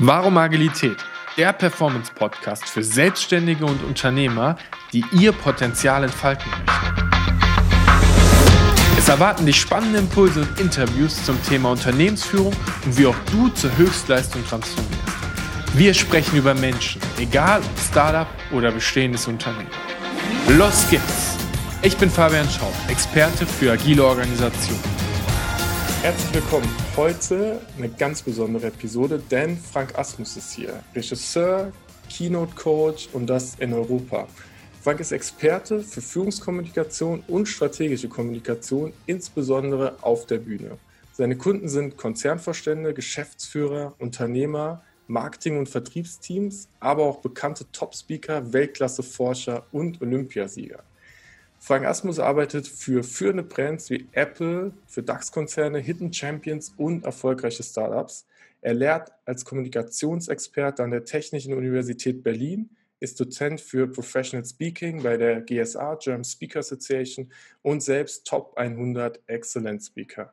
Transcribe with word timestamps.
Warum 0.00 0.38
Agilität? 0.38 0.98
Der 1.36 1.52
Performance-Podcast 1.52 2.68
für 2.68 2.84
Selbstständige 2.84 3.64
und 3.64 3.82
Unternehmer, 3.82 4.56
die 4.92 5.04
ihr 5.10 5.32
Potenzial 5.32 6.04
entfalten 6.04 6.48
möchten. 6.48 6.66
Es 8.96 9.08
erwarten 9.08 9.44
dich 9.44 9.60
spannende 9.60 9.98
Impulse 9.98 10.42
und 10.42 10.60
Interviews 10.60 11.24
zum 11.24 11.42
Thema 11.42 11.72
Unternehmensführung 11.72 12.54
und 12.84 12.96
wie 12.96 13.06
auch 13.06 13.16
du 13.32 13.48
zur 13.48 13.76
Höchstleistung 13.76 14.46
transformierst. 14.46 15.02
Wir 15.74 15.92
sprechen 15.94 16.36
über 16.36 16.54
Menschen, 16.54 17.02
egal 17.18 17.60
ob 17.60 17.78
Startup 17.80 18.28
oder 18.52 18.70
bestehendes 18.70 19.26
Unternehmen. 19.26 19.66
Los 20.56 20.86
geht's! 20.88 21.36
Ich 21.82 21.96
bin 21.96 22.08
Fabian 22.08 22.48
Schaub, 22.48 22.74
Experte 22.88 23.46
für 23.46 23.72
agile 23.72 24.04
Organisationen. 24.04 24.97
Herzlich 26.08 26.36
willkommen. 26.36 26.68
Heute 26.96 27.60
eine 27.76 27.90
ganz 27.90 28.22
besondere 28.22 28.68
Episode, 28.68 29.22
denn 29.30 29.58
Frank 29.58 29.98
Asmus 29.98 30.38
ist 30.38 30.54
hier, 30.54 30.82
Regisseur, 30.94 31.70
Keynote 32.08 32.54
Coach 32.54 33.10
und 33.12 33.26
das 33.26 33.56
in 33.56 33.74
Europa. 33.74 34.26
Frank 34.80 35.00
ist 35.00 35.12
Experte 35.12 35.80
für 35.80 36.00
Führungskommunikation 36.00 37.22
und 37.28 37.44
strategische 37.44 38.08
Kommunikation, 38.08 38.94
insbesondere 39.04 39.96
auf 40.00 40.24
der 40.24 40.38
Bühne. 40.38 40.78
Seine 41.12 41.36
Kunden 41.36 41.68
sind 41.68 41.98
Konzernvorstände, 41.98 42.94
Geschäftsführer, 42.94 43.92
Unternehmer, 43.98 44.82
Marketing- 45.08 45.58
und 45.58 45.68
Vertriebsteams, 45.68 46.68
aber 46.80 47.02
auch 47.02 47.18
bekannte 47.18 47.70
Top-Speaker, 47.70 48.54
Weltklasse-Forscher 48.54 49.66
und 49.72 50.00
Olympiasieger. 50.00 50.82
Frank 51.60 51.84
Asmus 51.84 52.18
arbeitet 52.18 52.68
für 52.68 53.02
führende 53.02 53.42
Brands 53.42 53.90
wie 53.90 54.06
Apple, 54.12 54.72
für 54.86 55.02
DAX-Konzerne, 55.02 55.78
Hidden 55.80 56.12
Champions 56.12 56.72
und 56.76 57.04
erfolgreiche 57.04 57.62
Startups. 57.62 58.26
Er 58.60 58.74
lehrt 58.74 59.12
als 59.24 59.44
Kommunikationsexperte 59.44 60.82
an 60.82 60.92
der 60.92 61.04
Technischen 61.04 61.54
Universität 61.54 62.22
Berlin, 62.22 62.70
ist 63.00 63.20
Dozent 63.20 63.60
für 63.60 63.86
Professional 63.86 64.44
Speaking 64.44 65.02
bei 65.02 65.16
der 65.16 65.40
GSA, 65.40 65.96
German 65.96 66.24
Speaker 66.24 66.60
Association 66.60 67.30
und 67.62 67.82
selbst 67.82 68.26
Top 68.26 68.56
100 68.56 69.20
Excellent 69.26 69.82
Speaker. 69.82 70.32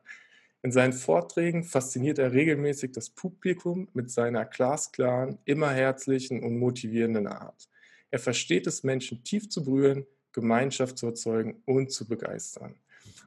In 0.62 0.72
seinen 0.72 0.92
Vorträgen 0.92 1.62
fasziniert 1.62 2.18
er 2.18 2.32
regelmäßig 2.32 2.92
das 2.92 3.10
Publikum 3.10 3.88
mit 3.94 4.10
seiner 4.10 4.44
glasklaren, 4.44 5.38
immer 5.44 5.70
herzlichen 5.70 6.42
und 6.42 6.58
motivierenden 6.58 7.26
Art. 7.28 7.68
Er 8.10 8.18
versteht 8.18 8.66
es, 8.66 8.82
Menschen 8.82 9.22
tief 9.22 9.48
zu 9.48 9.64
berühren, 9.64 10.06
Gemeinschaft 10.36 10.98
zu 10.98 11.06
erzeugen 11.06 11.62
und 11.64 11.90
zu 11.90 12.06
begeistern. 12.06 12.74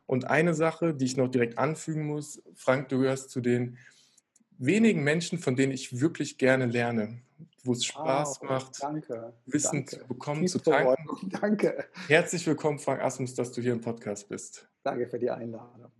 Und 0.05 0.25
eine 0.25 0.53
Sache, 0.53 0.93
die 0.93 1.05
ich 1.05 1.17
noch 1.17 1.27
direkt 1.27 1.57
anfügen 1.57 2.05
muss, 2.05 2.41
Frank, 2.55 2.89
du 2.89 2.99
gehörst 2.99 3.31
zu 3.31 3.41
den 3.41 3.77
wenigen 4.59 5.03
Menschen, 5.03 5.39
von 5.39 5.55
denen 5.55 5.71
ich 5.71 5.99
wirklich 5.99 6.37
gerne 6.37 6.67
lerne, 6.67 7.19
wo 7.63 7.73
es 7.73 7.83
Spaß 7.85 8.41
oh, 8.41 8.45
macht, 8.45 8.81
danke, 8.81 9.33
Wissen 9.47 9.77
danke. 9.77 9.97
zu 9.97 10.07
bekommen, 10.07 10.47
zu 10.47 10.59
teilen. 10.59 10.95
Danke. 11.41 11.85
Herzlich 12.07 12.45
willkommen, 12.45 12.77
Frank 12.77 13.01
Asmus, 13.01 13.33
dass 13.33 13.51
du 13.51 13.61
hier 13.61 13.73
im 13.73 13.81
Podcast 13.81 14.29
bist. 14.29 14.67
Danke 14.83 15.07
für 15.07 15.17
die 15.17 15.31
Einladung. 15.31 15.91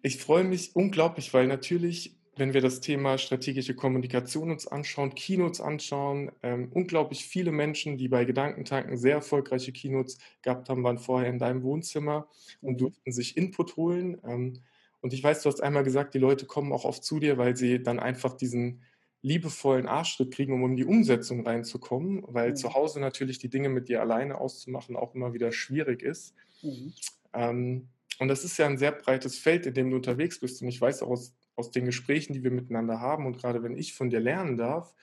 Ich 0.00 0.16
freue 0.16 0.44
mich 0.44 0.74
unglaublich, 0.74 1.32
weil 1.34 1.46
natürlich 1.46 2.18
wenn 2.34 2.54
wir 2.54 2.62
das 2.62 2.80
Thema 2.80 3.18
strategische 3.18 3.74
Kommunikation 3.74 4.50
uns 4.50 4.66
anschauen, 4.66 5.14
Keynotes 5.14 5.60
anschauen, 5.60 6.32
ähm, 6.42 6.68
unglaublich 6.72 7.26
viele 7.26 7.52
Menschen, 7.52 7.98
die 7.98 8.08
bei 8.08 8.24
Gedankentanken 8.24 8.96
sehr 8.96 9.16
erfolgreiche 9.16 9.72
Keynotes 9.72 10.18
gehabt 10.40 10.68
haben, 10.68 10.82
waren 10.82 10.98
vorher 10.98 11.28
in 11.28 11.38
deinem 11.38 11.62
Wohnzimmer 11.62 12.26
und 12.62 12.74
mhm. 12.74 12.78
durften 12.78 13.12
sich 13.12 13.36
Input 13.36 13.76
holen. 13.76 14.18
Ähm, 14.24 14.54
und 15.02 15.12
ich 15.12 15.22
weiß, 15.22 15.42
du 15.42 15.50
hast 15.50 15.62
einmal 15.62 15.84
gesagt, 15.84 16.14
die 16.14 16.18
Leute 16.18 16.46
kommen 16.46 16.72
auch 16.72 16.84
oft 16.84 17.04
zu 17.04 17.20
dir, 17.20 17.36
weil 17.36 17.56
sie 17.56 17.82
dann 17.82 17.98
einfach 17.98 18.34
diesen 18.34 18.82
liebevollen 19.20 19.86
Arschtritt 19.86 20.32
kriegen, 20.32 20.54
um 20.54 20.70
in 20.70 20.76
die 20.76 20.84
Umsetzung 20.84 21.46
reinzukommen, 21.46 22.24
weil 22.26 22.50
mhm. 22.50 22.56
zu 22.56 22.74
Hause 22.74 22.98
natürlich 23.00 23.38
die 23.38 23.50
Dinge 23.50 23.68
mit 23.68 23.88
dir 23.88 24.00
alleine 24.00 24.38
auszumachen 24.38 24.96
auch 24.96 25.14
immer 25.14 25.34
wieder 25.34 25.52
schwierig 25.52 26.02
ist. 26.02 26.34
Mhm. 26.62 26.92
Ähm, 27.34 27.88
und 28.22 28.28
das 28.28 28.44
ist 28.44 28.56
ja 28.56 28.66
ein 28.66 28.78
sehr 28.78 28.92
breites 28.92 29.38
Feld, 29.38 29.66
in 29.66 29.74
dem 29.74 29.90
du 29.90 29.96
unterwegs 29.96 30.40
bist. 30.40 30.62
Und 30.62 30.68
ich 30.68 30.80
weiß 30.80 31.02
auch 31.02 31.10
aus 31.10 31.34
aus 31.56 31.70
den 31.70 31.84
Gesprächen, 31.84 32.32
die 32.32 32.42
wir 32.42 32.50
miteinander 32.50 33.00
haben 33.00 33.26
und 33.26 33.38
gerade 33.38 33.62
wenn 33.62 33.76
ich 33.76 33.94
von 33.94 34.10
dir 34.10 34.20
lernen 34.20 34.56
darf, 34.56 34.94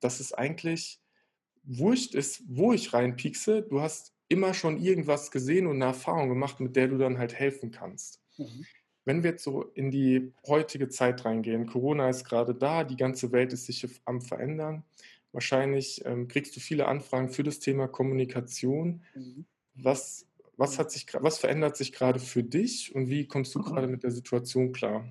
dass 0.00 0.20
es 0.20 0.32
eigentlich 0.32 1.00
wurscht 1.62 2.14
ist, 2.14 2.42
wo 2.46 2.72
ich 2.72 2.92
reinpiekse. 2.92 3.62
Du 3.62 3.80
hast 3.80 4.12
immer 4.28 4.52
schon 4.52 4.78
irgendwas 4.82 5.30
gesehen 5.30 5.66
und 5.66 5.76
eine 5.76 5.86
Erfahrung 5.86 6.28
gemacht, 6.28 6.60
mit 6.60 6.76
der 6.76 6.88
du 6.88 6.98
dann 6.98 7.18
halt 7.18 7.34
helfen 7.34 7.70
kannst. 7.70 8.20
Mhm. 8.36 8.66
Wenn 9.06 9.22
wir 9.22 9.30
jetzt 9.30 9.44
so 9.44 9.62
in 9.62 9.90
die 9.90 10.32
heutige 10.46 10.88
Zeit 10.88 11.24
reingehen, 11.24 11.66
Corona 11.66 12.08
ist 12.08 12.24
gerade 12.24 12.54
da, 12.54 12.84
die 12.84 12.96
ganze 12.96 13.32
Welt 13.32 13.52
ist 13.52 13.66
sich 13.66 13.86
am 14.04 14.20
Verändern. 14.20 14.82
Wahrscheinlich 15.32 16.02
ähm, 16.04 16.28
kriegst 16.28 16.56
du 16.56 16.60
viele 16.60 16.86
Anfragen 16.86 17.28
für 17.28 17.42
das 17.42 17.58
Thema 17.58 17.88
Kommunikation. 17.88 19.02
Mhm. 19.14 19.46
Was, 19.74 20.26
was, 20.56 20.78
hat 20.78 20.90
sich, 20.90 21.06
was 21.20 21.38
verändert 21.38 21.76
sich 21.76 21.92
gerade 21.92 22.20
für 22.20 22.42
dich 22.42 22.94
und 22.94 23.08
wie 23.08 23.26
kommst 23.26 23.54
du 23.54 23.60
mhm. 23.60 23.64
gerade 23.64 23.86
mit 23.86 24.02
der 24.02 24.10
Situation 24.10 24.72
klar? 24.72 25.04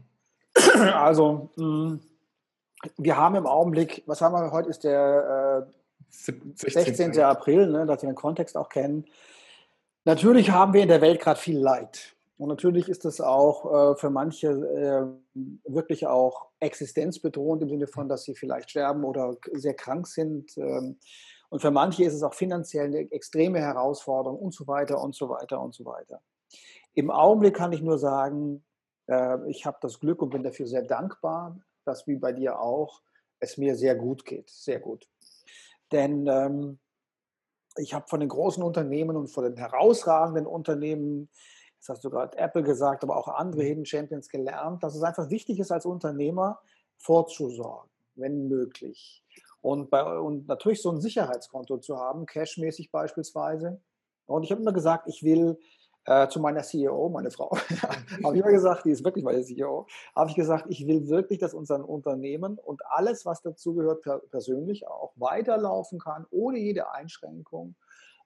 Also, 0.75 1.49
mh, 1.55 1.99
wir 2.97 3.17
haben 3.17 3.35
im 3.35 3.45
Augenblick, 3.45 4.03
was 4.05 4.21
haben 4.21 4.33
wir 4.33 4.51
heute, 4.51 4.69
ist 4.69 4.83
der 4.83 5.67
äh, 5.67 6.43
16. 6.55 7.19
April, 7.19 7.67
ne, 7.67 7.85
dass 7.85 8.01
wir 8.01 8.09
den 8.09 8.15
Kontext 8.15 8.55
auch 8.57 8.69
kennen. 8.69 9.05
Natürlich 10.05 10.51
haben 10.51 10.73
wir 10.73 10.81
in 10.81 10.89
der 10.89 11.01
Welt 11.01 11.21
gerade 11.21 11.39
viel 11.39 11.57
Leid. 11.57 12.13
Und 12.37 12.49
natürlich 12.49 12.89
ist 12.89 13.05
das 13.05 13.21
auch 13.21 13.93
äh, 13.93 13.95
für 13.95 14.09
manche 14.09 14.47
äh, 14.47 15.39
wirklich 15.65 16.07
auch 16.07 16.47
existenzbedrohend 16.59 17.63
im 17.63 17.69
Sinne 17.69 17.87
von, 17.87 18.09
dass 18.09 18.23
sie 18.23 18.35
vielleicht 18.35 18.71
sterben 18.71 19.03
oder 19.03 19.37
sehr 19.53 19.75
krank 19.75 20.07
sind. 20.07 20.57
Ähm, 20.57 20.97
und 21.53 21.59
für 21.59 21.69
manche 21.69 22.03
ist 22.03 22.15
es 22.15 22.23
auch 22.23 22.33
finanziell 22.33 22.87
eine 22.87 23.11
extreme 23.11 23.59
Herausforderung 23.59 24.39
und 24.39 24.55
so 24.55 24.65
weiter 24.65 24.99
und 24.99 25.13
so 25.13 25.29
weiter 25.29 25.61
und 25.61 25.75
so 25.75 25.85
weiter. 25.85 26.19
Im 26.95 27.11
Augenblick 27.11 27.55
kann 27.55 27.71
ich 27.71 27.83
nur 27.83 27.99
sagen, 27.99 28.65
äh, 29.05 29.37
ich 29.47 29.63
habe 29.67 29.77
das 29.81 29.99
Glück 29.99 30.23
und 30.23 30.31
bin 30.31 30.41
dafür 30.41 30.65
sehr 30.65 30.81
dankbar, 30.81 31.59
dass 31.85 32.07
wie 32.07 32.15
bei 32.15 32.31
dir 32.31 32.59
auch 32.59 33.03
es 33.39 33.57
mir 33.57 33.75
sehr 33.75 33.93
gut 33.93 34.25
geht, 34.25 34.49
sehr 34.49 34.79
gut. 34.79 35.07
Denn 35.91 36.25
ähm, 36.25 36.79
ich 37.77 37.93
habe 37.93 38.07
von 38.07 38.21
den 38.21 38.29
großen 38.29 38.63
Unternehmen 38.63 39.15
und 39.15 39.27
von 39.27 39.43
den 39.43 39.57
herausragenden 39.57 40.47
Unternehmen, 40.47 41.29
jetzt 41.75 41.87
hast 41.87 42.03
du 42.03 42.09
gerade 42.09 42.35
Apple 42.35 42.63
gesagt, 42.63 43.03
aber 43.03 43.15
auch 43.15 43.27
andere 43.27 43.61
Hidden 43.61 43.85
Champions 43.85 44.27
gelernt, 44.27 44.81
dass 44.81 44.95
es 44.95 45.03
einfach 45.03 45.29
wichtig 45.29 45.59
ist, 45.59 45.71
als 45.71 45.85
Unternehmer 45.85 46.59
vorzusorgen, 46.97 47.91
wenn 48.15 48.47
möglich. 48.47 49.22
Und, 49.63 49.89
bei, 49.89 50.03
und 50.03 50.47
natürlich 50.49 50.81
so 50.81 50.91
ein 50.91 50.99
Sicherheitskonto 50.99 51.77
zu 51.77 51.97
haben, 51.97 52.25
cashmäßig 52.25 52.91
beispielsweise. 52.91 53.81
Und 54.25 54.43
ich 54.43 54.51
habe 54.51 54.61
immer 54.61 54.73
gesagt, 54.73 55.07
ich 55.07 55.23
will 55.23 55.57
äh, 56.03 56.27
zu 56.27 56.41
meiner 56.41 56.63
CEO, 56.63 57.07
meine 57.07 57.31
Frau, 57.31 57.51
habe 58.23 58.35
ich 58.35 58.41
immer 58.41 58.51
gesagt, 58.51 58.83
die 58.83 58.91
ist 58.91 59.05
wirklich 59.05 59.23
meine 59.23 59.41
CEO, 59.41 59.87
habe 60.17 60.29
ich 60.29 60.35
gesagt, 60.35 60.65
ich 60.67 60.85
will 60.85 61.07
wirklich, 61.07 61.39
dass 61.39 61.53
unser 61.53 61.87
Unternehmen 61.87 62.57
und 62.57 62.85
alles, 62.87 63.25
was 63.25 63.41
dazugehört, 63.41 64.01
per 64.01 64.19
persönlich 64.19 64.85
auch 64.85 65.13
weiterlaufen 65.15 65.97
kann, 65.97 66.25
ohne 66.29 66.59
jede 66.59 66.91
Einschränkung, 66.91 67.75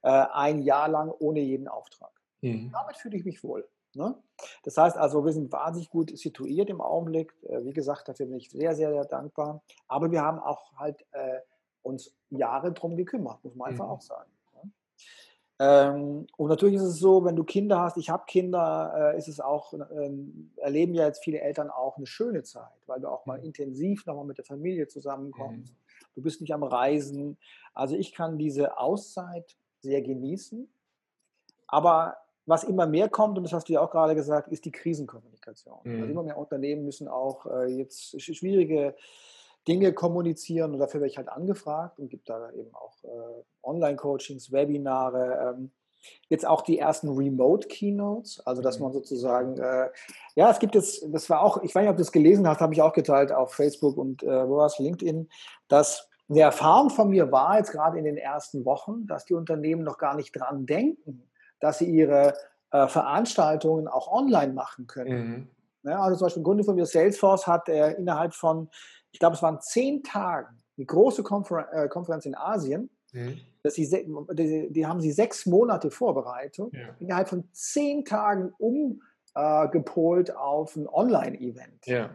äh, 0.02 0.10
ein 0.10 0.64
Jahr 0.64 0.88
lang 0.88 1.14
ohne 1.20 1.42
jeden 1.42 1.68
Auftrag. 1.68 2.12
Mhm. 2.42 2.72
Damit 2.72 2.98
fühle 2.98 3.18
ich 3.18 3.26
mich 3.26 3.44
wohl. 3.44 3.68
Ne? 3.98 4.16
Das 4.64 4.78
heißt 4.78 4.98
also, 4.98 5.26
wir 5.26 5.34
sind 5.34 5.52
wahnsinnig 5.52 5.90
gut 5.90 6.18
situiert 6.18 6.70
im 6.70 6.80
Augenblick. 6.82 7.34
Äh, 7.44 7.64
wie 7.66 7.74
gesagt, 7.74 8.08
dafür 8.08 8.28
bin 8.28 8.38
ich 8.38 8.50
sehr, 8.50 8.76
sehr, 8.76 8.92
sehr 8.92 9.06
dankbar. 9.06 9.62
Aber 9.88 10.12
wir 10.12 10.22
haben 10.22 10.40
auch 10.40 10.72
halt 10.78 11.06
äh, 11.12 11.40
uns 11.82 12.14
Jahre 12.30 12.72
drum 12.72 12.96
gekümmert, 12.96 13.44
muss 13.44 13.56
man 13.56 13.70
einfach 13.70 13.86
mhm. 13.86 13.92
auch 13.92 14.02
sagen. 14.02 14.32
Ähm, 15.60 16.28
und 16.38 16.50
natürlich 16.50 16.76
ist 16.76 16.84
es 16.84 17.00
so, 17.00 17.26
wenn 17.26 17.36
du 17.36 17.44
Kinder 17.44 17.80
hast, 17.80 17.98
ich 17.98 18.12
habe 18.12 18.26
Kinder, 18.28 19.14
äh, 19.16 19.18
ist 19.18 19.28
es 19.28 19.40
auch, 19.40 19.74
ähm, 19.74 20.52
erleben 20.58 20.94
ja 20.94 21.08
jetzt 21.08 21.24
viele 21.24 21.40
Eltern 21.42 21.72
auch 21.72 21.98
eine 21.98 22.06
schöne 22.06 22.44
Zeit, 22.44 22.72
weil 22.86 23.02
du 23.02 23.08
auch 23.08 23.26
mal 23.26 23.40
mhm. 23.40 23.46
intensiv 23.46 24.06
nochmal 24.06 24.26
mit 24.26 24.38
der 24.38 24.46
Familie 24.46 24.88
zusammenkommst. 24.88 25.74
Mhm. 25.74 25.78
Du 26.14 26.22
bist 26.22 26.42
nicht 26.42 26.54
am 26.54 26.64
Reisen. 26.64 27.38
Also 27.74 27.96
ich 27.96 28.14
kann 28.14 28.38
diese 28.38 28.78
Auszeit 28.78 29.58
sehr 29.80 30.02
genießen. 30.04 30.70
Aber 31.68 32.18
was 32.48 32.64
immer 32.64 32.88
mehr 32.88 33.10
kommt, 33.10 33.38
und 33.38 33.44
das 33.44 33.54
hast 33.54 33.70
du 33.70 33.74
ja 33.74 33.82
auch 33.82 33.92
gerade 33.92 34.16
gesagt, 34.16 34.48
ist 34.48 34.66
die 34.66 34.72
Krisenkommunikation. 34.72 35.80
Mhm. 35.84 35.96
Also 35.96 36.06
immer 36.06 36.24
mehr 36.24 36.38
Unternehmen 36.38 36.86
müssen 36.86 37.08
auch 37.08 37.46
äh, 37.46 37.66
jetzt 37.68 38.20
schwierige 38.22 38.96
Dinge 39.68 39.92
kommunizieren 39.92 40.74
und 40.74 40.80
dafür 40.80 41.02
werde 41.02 41.12
ich 41.12 41.18
halt 41.18 41.28
angefragt 41.28 42.00
und 42.00 42.10
gibt 42.10 42.30
da 42.30 42.50
eben 42.52 42.74
auch 42.74 43.04
äh, 43.04 43.44
Online-Coachings, 43.64 44.52
Webinare, 44.54 45.56
ähm, 45.58 45.72
jetzt 46.30 46.48
auch 46.48 46.62
die 46.62 46.80
ersten 46.80 47.10
Remote-Keynotes, 47.10 48.46
also 48.46 48.62
dass 48.62 48.78
mhm. 48.78 48.86
man 48.86 48.94
sozusagen, 48.94 49.58
äh, 49.58 49.90
ja, 50.36 50.50
es 50.50 50.60
gibt 50.60 50.74
jetzt, 50.74 51.06
das 51.12 51.30
war 51.30 51.42
auch, 51.42 51.62
ich 51.64 51.76
weiß 51.76 51.82
nicht, 51.82 51.90
ob 51.90 51.98
du 51.98 52.04
das 52.04 52.14
gelesen 52.14 52.48
hast, 52.48 52.62
habe 52.62 52.74
ich 52.74 52.82
auch 52.82 52.94
geteilt 52.94 53.34
auf 53.34 53.54
Facebook 53.54 53.98
und 53.98 54.24
äh, 54.24 54.48
wo 54.48 54.56
war 54.56 54.68
es, 54.68 54.80
LinkedIn, 54.80 55.28
dass 55.68 56.10
eine 56.30 56.42
Erfahrung 56.42 56.90
von 56.90 57.10
mir 57.10 57.32
war 57.32 57.58
jetzt 57.58 57.72
gerade 57.72 57.98
in 57.98 58.06
den 58.06 58.18
ersten 58.18 58.64
Wochen, 58.64 59.06
dass 59.08 59.26
die 59.26 59.34
Unternehmen 59.34 59.84
noch 59.84 59.98
gar 59.98 60.16
nicht 60.16 60.32
dran 60.32 60.66
denken, 60.66 61.27
dass 61.60 61.80
sie 61.80 61.86
ihre 61.86 62.34
äh, 62.72 62.88
Veranstaltungen 62.88 63.88
auch 63.88 64.12
online 64.12 64.54
machen 64.54 64.88
können. 64.88 65.28
Mhm. 65.30 65.48
Ja, 65.90 66.02
also 66.02 66.18
zum 66.18 66.26
Beispiel 66.26 66.42
ein 66.42 66.46
Kunde 66.46 66.64
von 66.64 66.76
mir, 66.76 66.86
Salesforce, 66.86 67.48
hat 67.48 67.70
äh, 67.70 67.92
innerhalb 67.94 68.34
von 68.34 68.70
ich 69.18 69.20
glaube, 69.20 69.36
es 69.36 69.42
waren 69.42 69.60
zehn 69.62 70.04
Tage, 70.04 70.50
eine 70.78 70.86
große 70.86 71.24
Konfer 71.24 71.74
äh, 71.74 71.88
Konferenz 71.88 72.28
in 72.28 72.36
Asien, 72.36 72.90
mhm. 73.14 73.40
dass 73.64 73.74
sie, 73.74 73.90
die, 73.90 74.68
die, 74.72 74.86
haben 74.86 75.02
sie 75.02 75.12
sechs 75.12 75.48
Monate 75.48 75.90
vorbereitet, 75.90 76.72
ja. 76.72 76.90
innerhalb 77.00 77.28
von 77.28 77.50
zehn 77.52 78.06
Tagen 78.06 78.54
umgepolt 78.60 80.30
äh, 80.30 80.34
auf 80.34 80.76
ein 80.76 80.88
Online-Event. 80.88 81.88
Ja. 81.88 82.12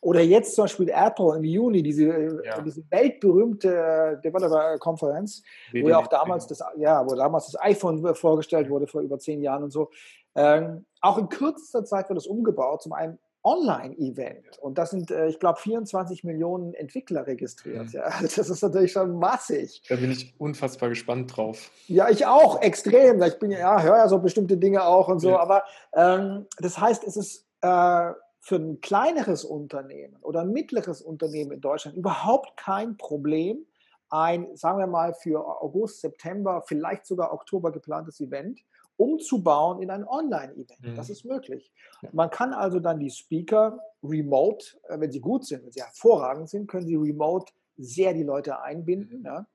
Oder 0.00 0.20
jetzt 0.20 0.54
zum 0.54 0.64
Beispiel 0.64 0.88
Apple 0.88 1.36
im 1.36 1.44
Juni, 1.44 1.82
diese, 1.82 2.04
äh, 2.04 2.46
ja. 2.46 2.60
diese 2.60 2.82
weltberühmte 2.90 4.20
Developer-Konferenz, 4.24 5.42
wo 5.72 5.88
ja 5.88 5.98
auch 5.98 6.08
damals 6.08 6.46
das, 6.46 6.62
ja, 6.76 7.04
wo 7.04 7.14
damals 7.14 7.46
das 7.46 7.60
iPhone 7.60 8.14
vorgestellt 8.14 8.70
wurde 8.70 8.86
vor 8.86 9.00
über 9.02 9.18
zehn 9.18 9.42
Jahren 9.42 9.64
und 9.64 9.70
so. 9.70 9.90
Ähm, 10.34 10.86
auch 11.00 11.18
in 11.18 11.28
kürzester 11.28 11.84
Zeit 11.84 12.08
wird 12.08 12.18
es 12.18 12.26
umgebaut 12.26 12.82
zum 12.82 12.92
einem 12.92 13.18
Online-Event. 13.44 14.58
Und 14.60 14.78
das 14.78 14.90
sind, 14.90 15.10
äh, 15.10 15.26
ich 15.26 15.40
glaube, 15.40 15.58
24 15.58 16.22
Millionen 16.22 16.74
Entwickler 16.74 17.26
registriert. 17.26 17.86
Mhm. 17.86 17.92
Ja. 17.92 18.10
Das 18.22 18.48
ist 18.48 18.62
natürlich 18.62 18.92
schon 18.92 19.18
massig. 19.18 19.82
Da 19.88 19.96
bin 19.96 20.12
ich 20.12 20.34
unfassbar 20.38 20.88
gespannt 20.88 21.36
drauf. 21.36 21.70
Ja, 21.88 22.08
ich 22.08 22.24
auch, 22.26 22.62
extrem. 22.62 23.20
Ich 23.22 23.38
bin 23.38 23.50
ja, 23.50 23.82
höre 23.82 23.96
ja 23.96 24.08
so 24.08 24.18
bestimmte 24.18 24.56
Dinge 24.56 24.84
auch 24.84 25.08
und 25.08 25.18
so. 25.18 25.30
Ja. 25.30 25.40
Aber 25.40 25.64
ähm, 25.94 26.46
das 26.58 26.78
heißt, 26.78 27.04
es 27.04 27.16
ist 27.16 27.46
äh, 27.62 28.12
für 28.42 28.56
ein 28.56 28.80
kleineres 28.80 29.44
Unternehmen 29.44 30.16
oder 30.20 30.40
ein 30.40 30.52
mittleres 30.52 31.00
Unternehmen 31.00 31.52
in 31.52 31.60
Deutschland 31.60 31.96
überhaupt 31.96 32.56
kein 32.56 32.96
Problem, 32.96 33.64
ein, 34.10 34.54
sagen 34.56 34.80
wir 34.80 34.88
mal, 34.88 35.14
für 35.14 35.46
August, 35.62 36.00
September, 36.00 36.62
vielleicht 36.66 37.06
sogar 37.06 37.32
Oktober 37.32 37.70
geplantes 37.70 38.20
Event 38.20 38.60
umzubauen 38.96 39.80
in 39.80 39.90
ein 39.90 40.06
Online-Event. 40.06 40.80
Mhm. 40.80 40.96
Das 40.96 41.08
ist 41.08 41.24
möglich. 41.24 41.72
Man 42.12 42.30
kann 42.30 42.52
also 42.52 42.80
dann 42.80 42.98
die 42.98 43.10
Speaker 43.10 43.78
remote, 44.02 44.66
äh, 44.88 44.98
wenn 44.98 45.12
sie 45.12 45.20
gut 45.20 45.46
sind, 45.46 45.64
wenn 45.64 45.72
sie 45.72 45.80
hervorragend 45.80 46.50
sind, 46.50 46.66
können 46.66 46.86
sie 46.86 46.96
remote 46.96 47.52
sehr 47.76 48.12
die 48.12 48.24
Leute 48.24 48.60
einbinden. 48.60 49.20
Mhm. 49.20 49.24
Ja? 49.24 49.46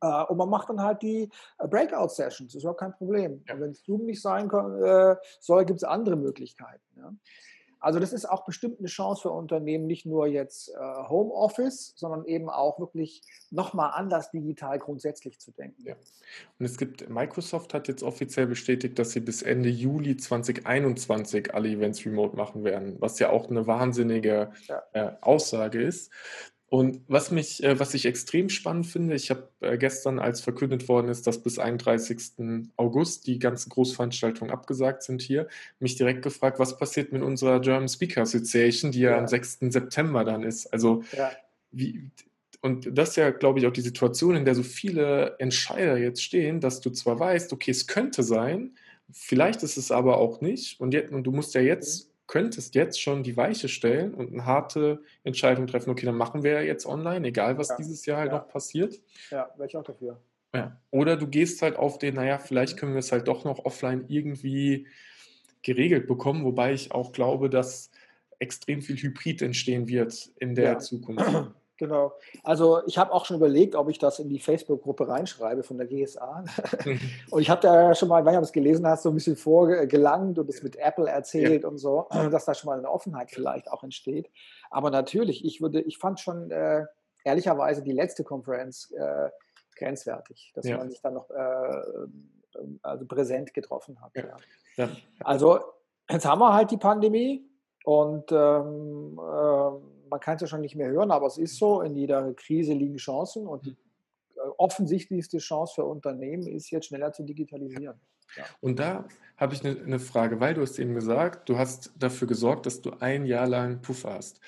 Äh, 0.00 0.26
und 0.30 0.38
man 0.38 0.48
macht 0.48 0.68
dann 0.70 0.80
halt 0.80 1.02
die 1.02 1.28
äh, 1.58 1.68
Breakout-Sessions, 1.68 2.52
das 2.52 2.62
ist 2.62 2.68
auch 2.68 2.76
kein 2.76 2.92
Problem. 2.92 3.42
Ja. 3.48 3.58
Wenn 3.58 3.72
es 3.72 3.82
Zoom 3.84 4.04
nicht 4.06 4.22
sein 4.22 4.48
kann, 4.48 5.16
soll, 5.40 5.64
gibt 5.64 5.78
es 5.78 5.84
andere 5.84 6.16
Möglichkeiten. 6.16 6.84
Ja? 6.96 7.12
Also 7.86 8.00
das 8.00 8.12
ist 8.12 8.28
auch 8.28 8.44
bestimmt 8.44 8.80
eine 8.80 8.88
Chance 8.88 9.22
für 9.22 9.30
Unternehmen, 9.30 9.86
nicht 9.86 10.06
nur 10.06 10.26
jetzt 10.26 10.70
äh, 10.70 10.74
Homeoffice, 11.08 11.92
sondern 11.94 12.24
eben 12.24 12.50
auch 12.50 12.80
wirklich 12.80 13.22
nochmal 13.52 13.92
anders 13.94 14.32
digital 14.32 14.80
grundsätzlich 14.80 15.38
zu 15.38 15.52
denken. 15.52 15.84
Ja. 15.86 15.94
Und 16.58 16.66
es 16.66 16.78
gibt, 16.78 17.08
Microsoft 17.08 17.74
hat 17.74 17.86
jetzt 17.86 18.02
offiziell 18.02 18.48
bestätigt, 18.48 18.98
dass 18.98 19.12
sie 19.12 19.20
bis 19.20 19.42
Ende 19.42 19.68
Juli 19.68 20.16
2021 20.16 21.54
alle 21.54 21.68
Events 21.68 22.04
remote 22.04 22.34
machen 22.34 22.64
werden, 22.64 22.96
was 22.98 23.20
ja 23.20 23.30
auch 23.30 23.50
eine 23.50 23.68
wahnsinnige 23.68 24.50
ja. 24.66 24.82
äh, 24.92 25.12
Aussage 25.20 25.80
ist. 25.80 26.10
Und 26.68 27.00
was 27.06 27.30
mich, 27.30 27.62
äh, 27.62 27.78
was 27.78 27.94
ich 27.94 28.06
extrem 28.06 28.48
spannend 28.48 28.86
finde, 28.86 29.14
ich 29.14 29.30
habe 29.30 29.48
äh, 29.60 29.78
gestern, 29.78 30.18
als 30.18 30.40
verkündet 30.40 30.88
worden 30.88 31.08
ist, 31.08 31.26
dass 31.26 31.42
bis 31.42 31.60
31. 31.60 32.68
August 32.76 33.28
die 33.28 33.38
ganzen 33.38 33.70
Großveranstaltungen 33.70 34.52
abgesagt 34.52 35.04
sind 35.04 35.22
hier, 35.22 35.46
mich 35.78 35.94
direkt 35.94 36.22
gefragt, 36.22 36.58
was 36.58 36.76
passiert 36.76 37.12
mit 37.12 37.22
unserer 37.22 37.60
German 37.60 37.88
Speaker 37.88 38.22
Association, 38.22 38.90
die 38.90 39.00
ja, 39.00 39.12
ja 39.12 39.18
am 39.18 39.28
6. 39.28 39.58
September 39.68 40.24
dann 40.24 40.42
ist. 40.42 40.66
Also 40.72 41.04
ja. 41.16 41.30
wie, 41.70 42.10
und 42.62 42.98
das 42.98 43.10
ist 43.10 43.16
ja, 43.16 43.30
glaube 43.30 43.60
ich, 43.60 43.66
auch 43.66 43.72
die 43.72 43.80
Situation, 43.80 44.34
in 44.34 44.44
der 44.44 44.56
so 44.56 44.64
viele 44.64 45.36
Entscheider 45.38 45.96
jetzt 45.98 46.22
stehen, 46.22 46.60
dass 46.60 46.80
du 46.80 46.90
zwar 46.90 47.20
weißt, 47.20 47.52
okay, 47.52 47.70
es 47.70 47.86
könnte 47.86 48.24
sein, 48.24 48.76
vielleicht 49.12 49.62
ist 49.62 49.76
es 49.76 49.92
aber 49.92 50.18
auch 50.18 50.40
nicht. 50.40 50.80
Und, 50.80 50.94
jetzt, 50.94 51.12
und 51.12 51.22
du 51.22 51.30
musst 51.30 51.54
ja 51.54 51.60
jetzt 51.60 52.05
mhm 52.05 52.05
könntest 52.26 52.74
jetzt 52.74 53.00
schon 53.00 53.22
die 53.22 53.36
Weiche 53.36 53.68
stellen 53.68 54.14
und 54.14 54.32
eine 54.32 54.44
harte 54.44 55.02
Entscheidung 55.24 55.66
treffen, 55.66 55.90
okay, 55.90 56.06
dann 56.06 56.16
machen 56.16 56.42
wir 56.42 56.52
ja 56.52 56.60
jetzt 56.60 56.86
online, 56.86 57.28
egal 57.28 57.58
was 57.58 57.68
ja. 57.70 57.76
dieses 57.76 58.04
Jahr 58.06 58.18
halt 58.18 58.32
ja. 58.32 58.38
noch 58.38 58.48
passiert. 58.48 59.00
Ja, 59.30 59.50
wäre 59.56 59.68
ich 59.68 59.76
auch 59.76 59.84
dafür. 59.84 60.20
Ja. 60.54 60.80
Oder 60.90 61.16
du 61.16 61.26
gehst 61.26 61.62
halt 61.62 61.76
auf 61.76 61.98
den, 61.98 62.14
naja, 62.14 62.38
vielleicht 62.38 62.76
können 62.76 62.92
wir 62.92 63.00
es 63.00 63.12
halt 63.12 63.28
doch 63.28 63.44
noch 63.44 63.64
offline 63.64 64.04
irgendwie 64.08 64.86
geregelt 65.62 66.06
bekommen, 66.06 66.44
wobei 66.44 66.72
ich 66.72 66.92
auch 66.92 67.12
glaube, 67.12 67.50
dass 67.50 67.90
extrem 68.38 68.82
viel 68.82 68.96
Hybrid 68.96 69.42
entstehen 69.42 69.88
wird 69.88 70.30
in 70.38 70.54
der. 70.54 70.78
Zukunft. 70.78 71.24
Genau. 71.78 72.14
Also 72.42 72.80
ich 72.86 72.96
habe 72.96 73.12
auch 73.12 73.26
schon 73.26 73.36
überlegt, 73.36 73.74
ob 73.74 73.90
ich 73.90 73.98
das 73.98 74.18
in 74.18 74.28
die 74.28 74.38
Facebook-Gruppe 74.38 75.08
reinschreibe 75.08 75.62
von 75.62 75.76
der 75.76 75.86
GSA. 75.86 76.44
Mhm. 76.84 77.00
und 77.30 77.42
ich 77.42 77.50
habe 77.50 77.60
da 77.60 77.94
schon 77.94 78.08
mal, 78.08 78.24
wenn 78.24 78.34
du 78.34 78.40
das 78.40 78.52
gelesen 78.52 78.86
hast, 78.86 79.02
so 79.02 79.10
ein 79.10 79.14
bisschen 79.14 79.36
vorgelangt 79.36 80.38
und 80.38 80.48
es 80.48 80.62
mit 80.62 80.76
Apple 80.76 81.08
erzählt 81.08 81.62
ja. 81.64 81.68
und 81.68 81.78
so, 81.78 82.06
dass 82.30 82.46
da 82.46 82.54
schon 82.54 82.68
mal 82.68 82.78
eine 82.78 82.90
Offenheit 82.90 83.30
vielleicht 83.30 83.70
auch 83.70 83.82
entsteht. 83.82 84.30
Aber 84.70 84.90
natürlich, 84.90 85.44
ich 85.44 85.60
würde, 85.60 85.80
ich 85.82 85.98
fand 85.98 86.18
schon 86.20 86.50
äh, 86.50 86.84
ehrlicherweise 87.24 87.82
die 87.82 87.92
letzte 87.92 88.24
Konferenz 88.24 88.90
äh, 88.96 89.28
grenzwertig, 89.76 90.52
dass 90.54 90.66
ja. 90.66 90.78
man 90.78 90.88
sich 90.88 91.02
dann 91.02 91.14
noch 91.14 91.28
äh, 91.30 91.82
also 92.82 93.04
präsent 93.06 93.52
getroffen 93.52 94.00
hat. 94.00 94.12
Ja. 94.76 94.88
Also 95.20 95.60
jetzt 96.08 96.24
haben 96.24 96.38
wir 96.38 96.54
halt 96.54 96.70
die 96.70 96.78
Pandemie 96.78 97.44
und 97.84 98.32
ähm, 98.32 99.20
ähm, 99.20 99.95
man 100.08 100.20
kann 100.20 100.36
es 100.36 100.42
ja 100.42 100.46
schon 100.46 100.60
nicht 100.60 100.76
mehr 100.76 100.90
hören, 100.90 101.10
aber 101.10 101.26
es 101.26 101.38
ist 101.38 101.56
so, 101.56 101.80
in 101.82 101.94
jeder 101.94 102.32
Krise 102.34 102.72
liegen 102.72 102.96
Chancen 102.96 103.46
und 103.46 103.66
die 103.66 103.70
äh, 103.70 104.40
offensichtlichste 104.58 105.38
Chance 105.38 105.74
für 105.76 105.84
Unternehmen 105.84 106.46
ist 106.46 106.70
jetzt 106.70 106.86
schneller 106.86 107.12
zu 107.12 107.24
digitalisieren. 107.24 108.00
Ja. 108.36 108.44
Und 108.60 108.78
da 108.78 109.06
habe 109.36 109.54
ich 109.54 109.64
eine, 109.64 109.80
eine, 109.80 109.98
Frage, 109.98 110.40
weil 110.40 110.54
du 110.54 110.62
hast 110.62 110.78
eben 110.78 110.94
gesagt, 110.94 111.48
du 111.48 111.58
hast 111.58 111.92
dafür 111.96 112.26
gesorgt, 112.26 112.66
dass 112.66 112.82
du 112.82 112.90
ein 113.00 113.24
Jahr 113.24 113.46
lang 113.46 113.82
Puffer 113.82 114.14
hast. 114.14 114.40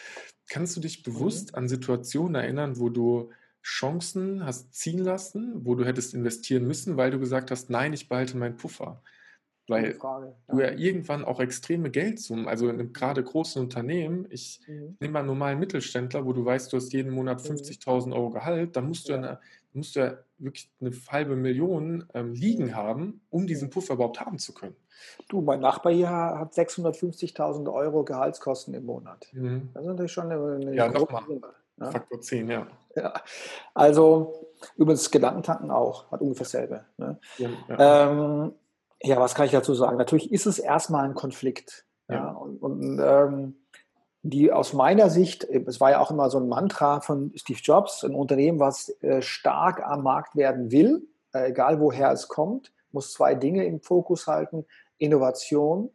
Kannst 0.49 0.77
du 0.77 0.81
dich 0.81 1.03
bewusst 1.03 1.53
mhm. 1.53 1.59
an 1.59 1.69
Situationen 1.69 2.35
erinnern, 2.35 2.79
wo 2.79 2.89
du 2.89 3.31
Chancen 3.63 4.45
hast 4.45 4.75
ziehen 4.75 5.05
lassen, 5.05 5.65
wo 5.65 5.75
du 5.75 5.85
hättest 5.85 6.15
investieren 6.15 6.67
müssen, 6.67 6.97
weil 6.97 7.11
du 7.11 7.19
gesagt 7.19 7.51
hast, 7.51 7.71
nein, 7.71 7.93
ich 7.93 8.09
behalte 8.09 8.37
meinen 8.37 8.57
Puffer? 8.57 9.03
Weil 9.69 9.95
Frage, 9.95 10.35
ja. 10.49 10.55
du 10.55 10.61
ja 10.61 10.71
irgendwann 10.73 11.25
auch 11.25 11.41
extreme 11.41 11.91
Geldsummen, 11.91 12.49
also 12.49 12.69
in 12.69 12.81
einem 12.81 12.93
gerade 12.93 13.23
großen 13.23 13.61
Unternehmen, 13.63 14.27
ich 14.31 14.61
mhm. 14.67 14.97
nehme 15.01 15.13
mal 15.13 15.19
einen 15.21 15.29
normalen 15.29 15.59
Mittelständler, 15.59 16.25
wo 16.25 16.33
du 16.33 16.45
weißt, 16.45 16.73
du 16.73 16.79
hast 16.79 16.93
jeden 16.93 17.13
Monat 17.13 17.41
50.000 17.41 18.07
mhm. 18.07 18.13
Euro 18.13 18.31
Gehalt, 18.31 18.77
dann 18.77 18.89
musst 18.89 19.09
du, 19.09 19.13
ja. 19.13 19.19
eine, 19.19 19.41
musst 19.75 19.97
du 19.97 20.01
ja 20.01 20.19
wirklich 20.39 20.71
eine 20.81 20.93
halbe 21.11 21.37
Million 21.37 22.07
ähm, 22.15 22.33
liegen 22.33 22.67
mhm. 22.67 22.77
haben, 22.77 23.21
um 23.31 23.47
diesen 23.47 23.69
Puffer 23.69 23.95
überhaupt 23.95 24.21
haben 24.21 24.39
zu 24.39 24.55
können. 24.55 24.77
Du, 25.29 25.43
mein 25.43 25.61
Nachbar 25.61 25.93
hier 25.93 26.11
hat 26.11 26.55
650.000 26.55 27.73
Euro 27.73 28.05
Gehaltskosten 28.05 28.75
im 28.75 28.87
Monat. 28.87 29.29
Mhm. 29.33 29.71
Das 29.75 29.83
ist 29.83 29.89
natürlich 29.89 30.13
schon 30.13 30.31
eine, 30.31 30.55
eine 30.55 30.75
ja, 30.75 30.89
nochmal. 30.89 31.23
Ja? 31.81 31.91
Faktor 31.91 32.21
10, 32.21 32.49
ja. 32.49 32.67
ja. 32.97 33.15
Also 33.75 34.49
übrigens 34.77 35.11
Gedankentanken 35.11 35.71
auch, 35.71 36.11
hat 36.11 36.21
ungefähr 36.21 36.45
dasselbe. 36.45 36.85
Ne? 36.97 37.19
Ja, 37.39 38.11
ähm, 38.11 38.53
ja, 39.03 39.19
was 39.21 39.35
kann 39.35 39.47
ich 39.47 39.53
dazu 39.53 39.75
sagen? 39.75 39.97
Natürlich 39.97 40.33
ist 40.33 40.47
es 40.47 40.59
erstmal 40.59 41.05
ein 41.05 41.15
Konflikt. 41.15 41.85
Ja. 42.09 42.17
ja 42.17 42.31
und, 42.33 42.59
und 42.59 43.01
ähm, 43.03 43.57
die 44.23 44.53
aus 44.53 44.73
meiner 44.73 45.11
Sicht, 45.11 45.45
es 45.45 45.81
war 45.81 45.93
ja 45.93 46.01
auch 46.01 46.11
immer 46.11 46.29
so 46.31 46.39
ein 46.39 46.49
Mantra 46.49 47.01
von 47.01 47.33
Steve 47.37 47.61
Jobs, 47.63 48.05
ein 48.05 48.15
Unternehmen, 48.15 48.59
was 48.59 48.89
äh, 49.03 49.23
stark 49.23 49.83
am 49.83 50.03
Markt 50.03 50.35
werden 50.37 50.71
will, 50.73 51.07
äh, 51.33 51.51
egal 51.51 51.81
woher 51.81 52.11
es 52.13 52.29
kommt, 52.29 52.73
muss 52.91 53.13
zwei 53.13 53.35
Dinge 53.35 53.65
im 53.65 53.81
Fokus 53.81 54.27
halten: 54.27 54.67
Innovation. 54.99 55.91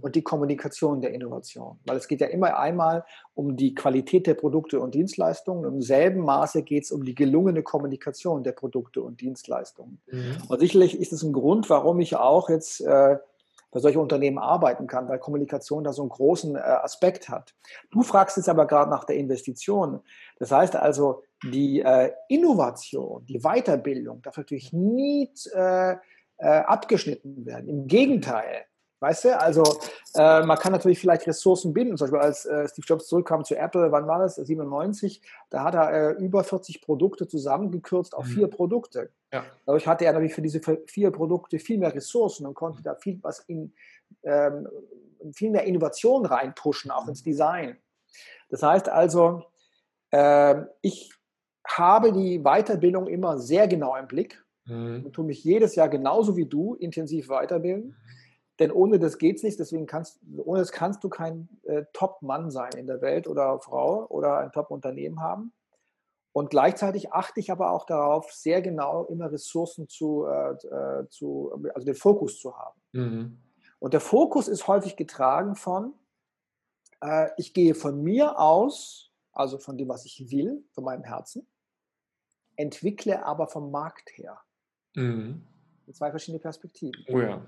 Und 0.00 0.14
die 0.16 0.22
Kommunikation 0.22 1.00
der 1.00 1.12
Innovation. 1.12 1.78
Weil 1.84 1.96
es 1.96 2.08
geht 2.08 2.20
ja 2.20 2.26
immer 2.28 2.58
einmal 2.58 3.04
um 3.34 3.56
die 3.56 3.74
Qualität 3.74 4.26
der 4.26 4.34
Produkte 4.34 4.80
und 4.80 4.94
Dienstleistungen. 4.94 5.64
Im 5.64 5.82
selben 5.82 6.20
Maße 6.20 6.62
geht 6.62 6.84
es 6.84 6.90
um 6.90 7.04
die 7.04 7.14
gelungene 7.14 7.62
Kommunikation 7.62 8.42
der 8.42 8.52
Produkte 8.52 9.02
und 9.02 9.20
Dienstleistungen. 9.20 10.00
Mhm. 10.10 10.36
Und 10.48 10.58
sicherlich 10.60 10.98
ist 10.98 11.12
es 11.12 11.22
ein 11.22 11.32
Grund, 11.32 11.68
warum 11.68 12.00
ich 12.00 12.16
auch 12.16 12.48
jetzt 12.48 12.80
äh, 12.80 13.18
bei 13.70 13.80
solchen 13.80 13.98
Unternehmen 13.98 14.38
arbeiten 14.38 14.86
kann, 14.86 15.08
weil 15.08 15.18
Kommunikation 15.18 15.84
da 15.84 15.92
so 15.92 16.02
einen 16.02 16.08
großen 16.08 16.56
äh, 16.56 16.58
Aspekt 16.58 17.28
hat. 17.28 17.54
Du 17.90 18.02
fragst 18.02 18.36
jetzt 18.36 18.48
aber 18.48 18.66
gerade 18.66 18.90
nach 18.90 19.04
der 19.04 19.16
Investition. 19.16 20.00
Das 20.38 20.50
heißt 20.50 20.76
also, 20.76 21.22
die 21.44 21.80
äh, 21.80 22.12
Innovation, 22.28 23.24
die 23.26 23.40
Weiterbildung 23.40 24.22
darf 24.22 24.38
natürlich 24.38 24.72
nie 24.72 25.30
äh, 25.54 25.92
äh, 25.92 25.96
abgeschnitten 26.38 27.44
werden. 27.44 27.68
Im 27.68 27.86
Gegenteil, 27.86 28.64
Weißt 29.00 29.26
du, 29.26 29.38
also 29.38 29.62
äh, 30.14 30.42
man 30.44 30.58
kann 30.58 30.72
natürlich 30.72 30.98
vielleicht 30.98 31.26
Ressourcen 31.28 31.72
binden. 31.72 31.96
Zum 31.96 32.06
Beispiel 32.06 32.20
als 32.20 32.46
äh, 32.46 32.66
Steve 32.68 32.86
Jobs 32.86 33.06
zurückkam 33.06 33.44
zu 33.44 33.56
Apple, 33.56 33.92
wann 33.92 34.08
war 34.08 34.18
das? 34.18 34.36
97, 34.36 35.22
da 35.50 35.62
hat 35.62 35.74
er 35.74 35.92
äh, 35.92 36.12
über 36.14 36.42
40 36.42 36.82
Produkte 36.82 37.28
zusammengekürzt 37.28 38.14
auf 38.14 38.26
mhm. 38.26 38.30
vier 38.30 38.48
Produkte. 38.48 39.10
Ja. 39.32 39.44
Dadurch 39.66 39.86
hatte 39.86 40.04
er 40.04 40.12
natürlich 40.12 40.34
für 40.34 40.42
diese 40.42 40.60
vier 40.86 41.12
Produkte 41.12 41.60
viel 41.60 41.78
mehr 41.78 41.94
Ressourcen 41.94 42.44
und 42.46 42.54
konnte 42.54 42.82
da 42.82 42.96
viel 42.96 43.18
was 43.22 43.40
in 43.40 43.72
ähm, 44.24 44.68
viel 45.32 45.50
mehr 45.50 45.64
Innovation 45.64 46.26
reinpushen, 46.26 46.90
auch 46.90 47.06
ins 47.06 47.22
Design. 47.22 47.76
Das 48.48 48.62
heißt 48.62 48.88
also, 48.88 49.44
ähm, 50.10 50.66
ich 50.80 51.12
habe 51.66 52.12
die 52.12 52.40
Weiterbildung 52.40 53.06
immer 53.06 53.38
sehr 53.38 53.68
genau 53.68 53.94
im 53.94 54.08
Blick 54.08 54.42
mhm. 54.64 55.04
und 55.04 55.12
tue 55.12 55.24
mich 55.24 55.44
jedes 55.44 55.76
Jahr 55.76 55.88
genauso 55.88 56.36
wie 56.36 56.46
du 56.46 56.74
intensiv 56.74 57.28
weiterbilden. 57.28 57.90
Mhm 57.90 58.18
denn 58.58 58.72
ohne 58.72 58.98
das 58.98 59.18
geht 59.18 59.36
es 59.36 59.42
nicht. 59.42 59.58
Deswegen 59.58 59.86
kannst, 59.86 60.20
ohne 60.36 60.60
das 60.60 60.72
kannst 60.72 61.04
du 61.04 61.08
kein 61.08 61.48
äh, 61.64 61.84
Top-Mann 61.92 62.50
sein 62.50 62.72
in 62.76 62.86
der 62.86 63.00
Welt 63.00 63.28
oder 63.28 63.58
Frau 63.60 64.06
oder 64.06 64.38
ein 64.38 64.52
Top-Unternehmen 64.52 65.20
haben. 65.20 65.52
Und 66.32 66.50
gleichzeitig 66.50 67.12
achte 67.12 67.40
ich 67.40 67.50
aber 67.50 67.72
auch 67.72 67.84
darauf, 67.84 68.32
sehr 68.32 68.62
genau 68.62 69.04
immer 69.06 69.30
Ressourcen 69.30 69.88
zu, 69.88 70.26
äh, 70.26 70.52
äh 70.52 71.08
zu 71.08 71.52
also 71.74 71.84
den 71.84 71.94
Fokus 71.94 72.38
zu 72.40 72.56
haben. 72.56 72.80
Mhm. 72.92 73.38
Und 73.78 73.94
der 73.94 74.00
Fokus 74.00 74.48
ist 74.48 74.66
häufig 74.66 74.96
getragen 74.96 75.54
von, 75.54 75.94
äh, 77.00 77.30
ich 77.36 77.54
gehe 77.54 77.74
von 77.74 78.02
mir 78.02 78.38
aus, 78.38 79.12
also 79.32 79.58
von 79.58 79.78
dem, 79.78 79.88
was 79.88 80.04
ich 80.04 80.30
will, 80.30 80.64
von 80.72 80.84
meinem 80.84 81.04
Herzen, 81.04 81.46
entwickle 82.56 83.24
aber 83.24 83.46
vom 83.46 83.70
Markt 83.70 84.10
her. 84.16 84.40
Mhm. 84.94 85.46
Zwei 85.92 86.10
verschiedene 86.10 86.40
Perspektiven. 86.40 87.04
Oh 87.08 87.20
ja. 87.20 87.46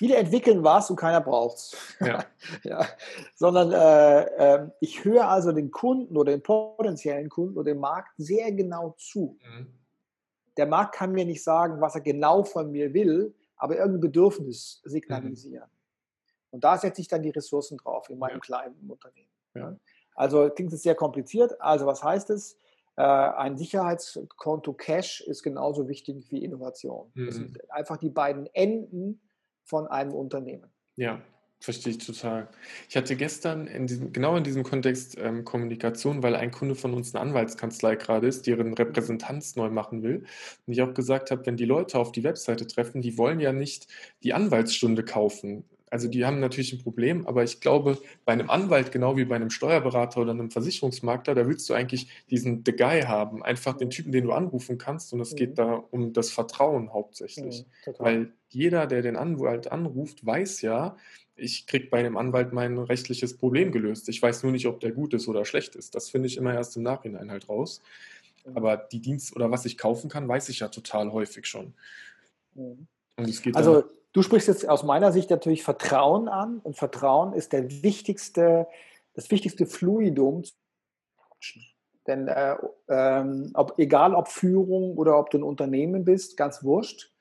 Viele 0.00 0.16
entwickeln 0.16 0.64
was 0.64 0.88
und 0.88 0.96
keiner 0.96 1.20
braucht 1.20 1.58
es. 1.58 1.76
Ja. 2.00 2.24
ja. 2.64 2.86
Sondern 3.34 3.70
äh, 3.70 4.54
äh, 4.54 4.70
ich 4.80 5.04
höre 5.04 5.28
also 5.28 5.52
den 5.52 5.70
Kunden 5.70 6.16
oder 6.16 6.32
den 6.32 6.42
potenziellen 6.42 7.28
Kunden 7.28 7.58
oder 7.58 7.72
dem 7.72 7.80
Markt 7.80 8.12
sehr 8.16 8.50
genau 8.50 8.94
zu. 8.96 9.38
Mhm. 9.44 9.66
Der 10.56 10.64
Markt 10.64 10.94
kann 10.94 11.12
mir 11.12 11.26
nicht 11.26 11.44
sagen, 11.44 11.82
was 11.82 11.96
er 11.96 12.00
genau 12.00 12.44
von 12.44 12.72
mir 12.72 12.94
will, 12.94 13.34
aber 13.58 13.76
irgendein 13.76 14.00
Bedürfnis 14.00 14.80
signalisieren. 14.84 15.68
Mhm. 15.68 16.48
Und 16.52 16.64
da 16.64 16.78
setze 16.78 17.02
ich 17.02 17.08
dann 17.08 17.22
die 17.22 17.28
Ressourcen 17.28 17.76
drauf 17.76 18.08
in 18.08 18.18
meinem 18.18 18.36
ja. 18.36 18.40
kleinen 18.40 18.88
Unternehmen. 18.88 19.28
Ja. 19.54 19.76
Also 20.14 20.48
klingt 20.48 20.72
es 20.72 20.82
sehr 20.82 20.94
kompliziert. 20.94 21.60
Also 21.60 21.84
was 21.84 22.02
heißt 22.02 22.30
es? 22.30 22.56
Äh, 22.96 23.02
ein 23.02 23.58
Sicherheitskonto 23.58 24.72
Cash 24.72 25.20
ist 25.20 25.42
genauso 25.42 25.88
wichtig 25.88 26.24
wie 26.30 26.42
Innovation. 26.42 27.12
Mhm. 27.12 27.26
Das 27.26 27.34
sind 27.34 27.70
einfach 27.70 27.98
die 27.98 28.08
beiden 28.08 28.46
Enden 28.54 29.20
von 29.64 29.86
einem 29.86 30.12
Unternehmen. 30.12 30.66
Ja, 30.96 31.20
verstehe 31.60 31.92
ich 31.92 31.98
total. 31.98 32.48
Ich 32.88 32.96
hatte 32.96 33.16
gestern 33.16 33.66
in 33.66 33.86
diesem, 33.86 34.12
genau 34.12 34.36
in 34.36 34.44
diesem 34.44 34.62
Kontext 34.62 35.16
ähm, 35.18 35.44
Kommunikation, 35.44 36.22
weil 36.22 36.34
ein 36.34 36.50
Kunde 36.50 36.74
von 36.74 36.94
uns 36.94 37.14
eine 37.14 37.22
Anwaltskanzlei 37.22 37.96
gerade 37.96 38.26
ist, 38.26 38.46
deren 38.46 38.74
Repräsentanz 38.74 39.56
neu 39.56 39.70
machen 39.70 40.02
will. 40.02 40.24
Und 40.66 40.72
ich 40.72 40.82
auch 40.82 40.94
gesagt 40.94 41.30
habe, 41.30 41.44
wenn 41.46 41.56
die 41.56 41.66
Leute 41.66 41.98
auf 41.98 42.12
die 42.12 42.24
Webseite 42.24 42.66
treffen, 42.66 43.02
die 43.02 43.18
wollen 43.18 43.40
ja 43.40 43.52
nicht 43.52 43.86
die 44.22 44.32
Anwaltsstunde 44.32 45.04
kaufen, 45.04 45.64
also 45.90 46.06
die 46.06 46.24
haben 46.24 46.38
natürlich 46.38 46.72
ein 46.72 46.82
Problem, 46.82 47.26
aber 47.26 47.42
ich 47.42 47.60
glaube, 47.60 47.98
bei 48.24 48.32
einem 48.32 48.48
Anwalt, 48.48 48.92
genau 48.92 49.16
wie 49.16 49.24
bei 49.24 49.34
einem 49.34 49.50
Steuerberater 49.50 50.20
oder 50.20 50.30
einem 50.30 50.50
Versicherungsmakler, 50.50 51.34
da 51.34 51.48
willst 51.48 51.68
du 51.68 51.74
eigentlich 51.74 52.08
diesen 52.30 52.62
The 52.64 52.72
Guy 52.72 53.02
haben, 53.02 53.42
einfach 53.42 53.76
den 53.76 53.90
Typen, 53.90 54.12
den 54.12 54.24
du 54.24 54.32
anrufen 54.32 54.78
kannst. 54.78 55.12
Und 55.12 55.20
es 55.20 55.32
mhm. 55.32 55.36
geht 55.36 55.58
da 55.58 55.74
um 55.90 56.12
das 56.12 56.30
Vertrauen 56.30 56.92
hauptsächlich. 56.92 57.66
Mhm, 57.86 57.92
Weil 57.98 58.32
jeder, 58.50 58.86
der 58.86 59.02
den 59.02 59.16
Anwalt 59.16 59.72
anruft, 59.72 60.24
weiß 60.24 60.62
ja, 60.62 60.96
ich 61.34 61.66
kriege 61.66 61.88
bei 61.88 61.98
einem 61.98 62.16
Anwalt 62.16 62.52
mein 62.52 62.78
rechtliches 62.78 63.36
Problem 63.36 63.72
gelöst. 63.72 64.08
Ich 64.08 64.22
weiß 64.22 64.44
nur 64.44 64.52
nicht, 64.52 64.66
ob 64.66 64.78
der 64.78 64.92
gut 64.92 65.12
ist 65.12 65.26
oder 65.26 65.44
schlecht 65.44 65.74
ist. 65.74 65.96
Das 65.96 66.08
finde 66.08 66.28
ich 66.28 66.36
immer 66.36 66.54
erst 66.54 66.76
im 66.76 66.84
Nachhinein 66.84 67.32
halt 67.32 67.48
raus. 67.48 67.82
Mhm. 68.46 68.56
Aber 68.56 68.76
die 68.76 69.00
Dienst 69.00 69.34
oder 69.34 69.50
was 69.50 69.64
ich 69.64 69.76
kaufen 69.76 70.08
kann, 70.08 70.28
weiß 70.28 70.50
ich 70.50 70.60
ja 70.60 70.68
total 70.68 71.10
häufig 71.10 71.46
schon. 71.46 71.74
Mhm. 72.54 72.86
Und 73.16 73.28
es 73.28 73.42
geht 73.42 73.56
also 73.56 73.84
Du 74.12 74.22
sprichst 74.22 74.48
jetzt 74.48 74.68
aus 74.68 74.82
meiner 74.82 75.12
Sicht 75.12 75.30
natürlich 75.30 75.62
Vertrauen 75.62 76.28
an 76.28 76.58
und 76.58 76.76
Vertrauen 76.76 77.32
ist 77.32 77.52
der 77.52 77.82
wichtigste, 77.82 78.66
das 79.14 79.30
wichtigste 79.30 79.66
Fluidum. 79.66 80.42
Denn 82.06 82.26
äh, 82.26 82.56
ähm, 82.88 83.50
ob, 83.54 83.78
egal 83.78 84.14
ob 84.14 84.28
Führung 84.28 84.96
oder 84.96 85.18
ob 85.18 85.30
du 85.30 85.38
ein 85.38 85.44
Unternehmen 85.44 86.04
bist, 86.04 86.36
ganz 86.36 86.64
wurscht. 86.64 87.12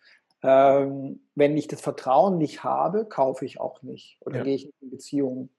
Ähm, 0.42 1.22
wenn 1.36 1.58
ich 1.58 1.68
das 1.68 1.82
Vertrauen 1.82 2.38
nicht 2.38 2.64
habe, 2.64 3.06
kaufe 3.06 3.46
ich 3.46 3.60
auch 3.60 3.82
nicht 3.82 4.18
oder 4.22 4.38
ja. 4.38 4.44
gehe 4.44 4.56
ich 4.56 4.74
in 4.82 4.90
Beziehungen. 4.90 5.50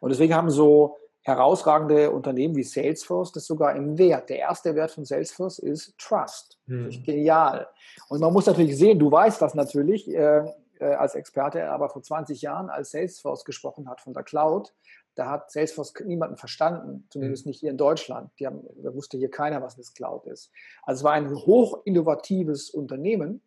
Und 0.00 0.10
deswegen 0.10 0.34
haben 0.34 0.50
so 0.50 0.98
herausragende 1.22 2.10
Unternehmen 2.10 2.56
wie 2.56 2.64
Salesforce 2.64 3.32
das 3.32 3.46
sogar 3.46 3.76
im 3.76 3.96
Wert. 3.96 4.28
Der 4.28 4.38
erste 4.38 4.74
Wert 4.74 4.90
von 4.90 5.04
Salesforce 5.04 5.60
ist 5.60 5.96
Trust. 5.98 6.58
Hm. 6.66 6.90
Genial. 7.04 7.68
Und 8.08 8.20
man 8.20 8.32
muss 8.32 8.46
natürlich 8.46 8.76
sehen, 8.76 8.98
du 8.98 9.10
weißt 9.10 9.40
das 9.40 9.54
natürlich 9.54 10.08
äh, 10.12 10.42
äh, 10.80 10.84
als 10.84 11.14
Experte, 11.14 11.70
aber 11.70 11.88
vor 11.88 12.02
20 12.02 12.42
Jahren, 12.42 12.70
als 12.70 12.90
Salesforce 12.90 13.44
gesprochen 13.44 13.88
hat 13.88 14.00
von 14.00 14.12
der 14.12 14.24
Cloud, 14.24 14.74
da 15.14 15.30
hat 15.30 15.50
Salesforce 15.52 15.94
niemanden 16.04 16.36
verstanden, 16.36 17.06
zumindest 17.10 17.44
hm. 17.44 17.50
nicht 17.50 17.60
hier 17.60 17.70
in 17.70 17.78
Deutschland. 17.78 18.30
Die 18.40 18.46
haben, 18.46 18.66
da 18.82 18.92
wusste 18.92 19.16
hier 19.16 19.30
keiner, 19.30 19.62
was 19.62 19.76
das 19.76 19.94
Cloud 19.94 20.26
ist. 20.26 20.50
Also 20.82 21.00
es 21.00 21.04
war 21.04 21.12
ein 21.12 21.32
hoch 21.32 21.82
innovatives 21.84 22.70
Unternehmen, 22.70 23.42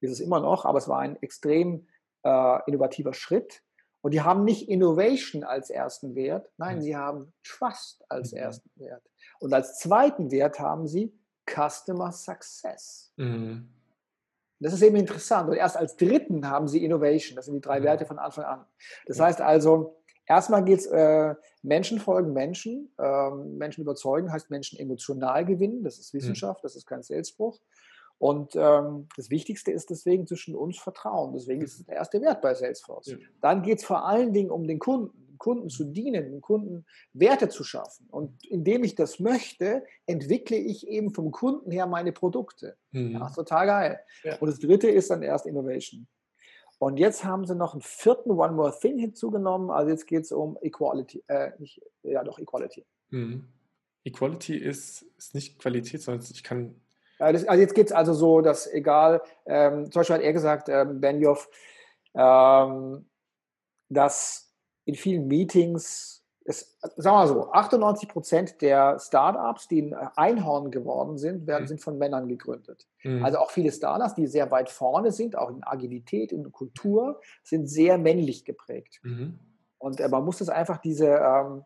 ist 0.00 0.12
es 0.12 0.20
immer 0.20 0.40
noch, 0.40 0.66
aber 0.66 0.78
es 0.78 0.88
war 0.88 0.98
ein 0.98 1.16
extrem 1.22 1.86
äh, 2.22 2.58
innovativer 2.66 3.14
Schritt 3.14 3.62
und 4.00 4.12
die 4.12 4.20
haben 4.20 4.44
nicht 4.44 4.68
Innovation 4.68 5.44
als 5.44 5.70
ersten 5.70 6.14
Wert, 6.14 6.50
nein, 6.56 6.80
sie 6.80 6.96
haben 6.96 7.32
Trust 7.42 8.04
als 8.08 8.32
mhm. 8.32 8.38
ersten 8.38 8.70
Wert. 8.76 9.02
Und 9.40 9.52
als 9.52 9.78
zweiten 9.78 10.30
Wert 10.30 10.60
haben 10.60 10.86
sie 10.86 11.12
Customer 11.48 12.12
Success. 12.12 13.12
Mhm. 13.16 13.68
Das 14.60 14.72
ist 14.72 14.82
eben 14.82 14.96
interessant. 14.96 15.48
Und 15.48 15.56
erst 15.56 15.76
als 15.76 15.96
dritten 15.96 16.48
haben 16.48 16.66
sie 16.68 16.84
Innovation. 16.84 17.36
Das 17.36 17.46
sind 17.46 17.54
die 17.54 17.60
drei 17.60 17.80
mhm. 17.80 17.84
Werte 17.84 18.06
von 18.06 18.18
Anfang 18.18 18.44
an. 18.44 18.64
Das 19.06 19.20
heißt 19.20 19.40
also, 19.40 20.02
erstmal 20.26 20.64
geht 20.64 20.80
es, 20.80 20.86
äh, 20.86 21.34
Menschen 21.62 22.00
folgen 22.00 22.32
Menschen. 22.32 22.92
Ähm, 22.98 23.56
Menschen 23.56 23.82
überzeugen 23.82 24.32
heißt 24.32 24.50
Menschen 24.50 24.78
emotional 24.78 25.44
gewinnen. 25.44 25.84
Das 25.84 25.98
ist 25.98 26.12
mhm. 26.12 26.18
Wissenschaft, 26.18 26.64
das 26.64 26.76
ist 26.76 26.86
kein 26.86 27.02
Salesbruch. 27.02 27.60
Und 28.18 28.56
ähm, 28.56 29.06
das 29.16 29.30
Wichtigste 29.30 29.70
ist 29.70 29.90
deswegen 29.90 30.26
zwischen 30.26 30.56
uns 30.56 30.78
Vertrauen. 30.78 31.32
Deswegen 31.34 31.62
ist 31.62 31.78
es 31.78 31.86
der 31.86 31.96
erste 31.96 32.20
Wert 32.20 32.42
bei 32.42 32.52
Salesforce. 32.52 33.06
Ja. 33.06 33.16
Dann 33.40 33.62
geht 33.62 33.78
es 33.78 33.84
vor 33.84 34.04
allen 34.04 34.32
Dingen 34.32 34.50
um 34.50 34.66
den 34.66 34.80
Kunden, 34.80 35.12
den 35.28 35.38
Kunden 35.38 35.68
zu 35.70 35.84
dienen, 35.84 36.32
den 36.32 36.40
Kunden 36.40 36.84
Werte 37.12 37.48
zu 37.48 37.62
schaffen. 37.62 38.08
Und 38.10 38.44
indem 38.44 38.82
ich 38.82 38.96
das 38.96 39.20
möchte, 39.20 39.84
entwickle 40.06 40.56
ich 40.56 40.88
eben 40.88 41.14
vom 41.14 41.30
Kunden 41.30 41.70
her 41.70 41.86
meine 41.86 42.10
Produkte. 42.12 42.76
Mhm. 42.90 43.12
Ja, 43.12 43.30
total 43.30 43.66
geil. 43.66 44.00
Ja. 44.24 44.38
Und 44.38 44.48
das 44.48 44.58
dritte 44.58 44.88
ist 44.88 45.10
dann 45.10 45.22
erst 45.22 45.46
Innovation. 45.46 46.08
Und 46.80 46.96
jetzt 46.96 47.24
haben 47.24 47.44
sie 47.44 47.54
noch 47.54 47.72
einen 47.72 47.82
vierten 47.82 48.32
One 48.32 48.52
More 48.52 48.74
Thing 48.76 48.98
hinzugenommen. 48.98 49.70
Also 49.70 49.90
jetzt 49.90 50.06
geht 50.06 50.24
es 50.24 50.32
um 50.32 50.58
Equality. 50.60 51.22
Äh, 51.28 51.52
nicht, 51.58 51.80
ja, 52.02 52.24
doch, 52.24 52.38
Equality. 52.38 52.84
Mhm. 53.10 53.48
Equality 54.04 54.56
ist, 54.56 55.02
ist 55.16 55.34
nicht 55.34 55.58
Qualität, 55.58 56.02
sondern 56.02 56.24
ich 56.28 56.42
kann 56.42 56.80
das, 57.18 57.46
also 57.46 57.60
jetzt 57.60 57.74
geht 57.74 57.88
es 57.88 57.92
also 57.92 58.14
so, 58.14 58.40
dass 58.40 58.72
egal, 58.72 59.22
ähm, 59.46 59.90
zum 59.90 60.00
Beispiel 60.00 60.16
hat 60.16 60.22
er 60.22 60.32
gesagt, 60.32 60.68
ähm, 60.68 61.00
Benioff, 61.00 61.48
ähm, 62.14 63.06
dass 63.88 64.54
in 64.84 64.94
vielen 64.94 65.26
Meetings, 65.26 66.24
es, 66.44 66.78
sagen 66.80 67.04
wir 67.04 67.12
mal 67.12 67.28
so, 67.28 67.52
98 67.52 68.08
Prozent 68.08 68.62
der 68.62 68.98
Startups, 68.98 69.68
die 69.68 69.82
ein 69.82 69.94
Einhorn 70.16 70.70
geworden 70.70 71.18
sind, 71.18 71.46
werden, 71.46 71.64
mhm. 71.64 71.68
sind 71.68 71.82
von 71.82 71.98
Männern 71.98 72.28
gegründet. 72.28 72.86
Mhm. 73.02 73.24
Also 73.24 73.38
auch 73.38 73.50
viele 73.50 73.70
Startups, 73.70 74.14
die 74.14 74.26
sehr 74.26 74.50
weit 74.50 74.70
vorne 74.70 75.12
sind, 75.12 75.36
auch 75.36 75.50
in 75.50 75.62
Agilität, 75.62 76.32
in 76.32 76.50
Kultur, 76.50 77.20
sind 77.42 77.68
sehr 77.68 77.98
männlich 77.98 78.44
geprägt. 78.44 79.00
Mhm. 79.02 79.38
Und 79.76 80.00
äh, 80.00 80.08
man 80.08 80.24
muss 80.24 80.38
das 80.38 80.48
einfach 80.48 80.78
diese, 80.78 81.08
ähm, 81.08 81.64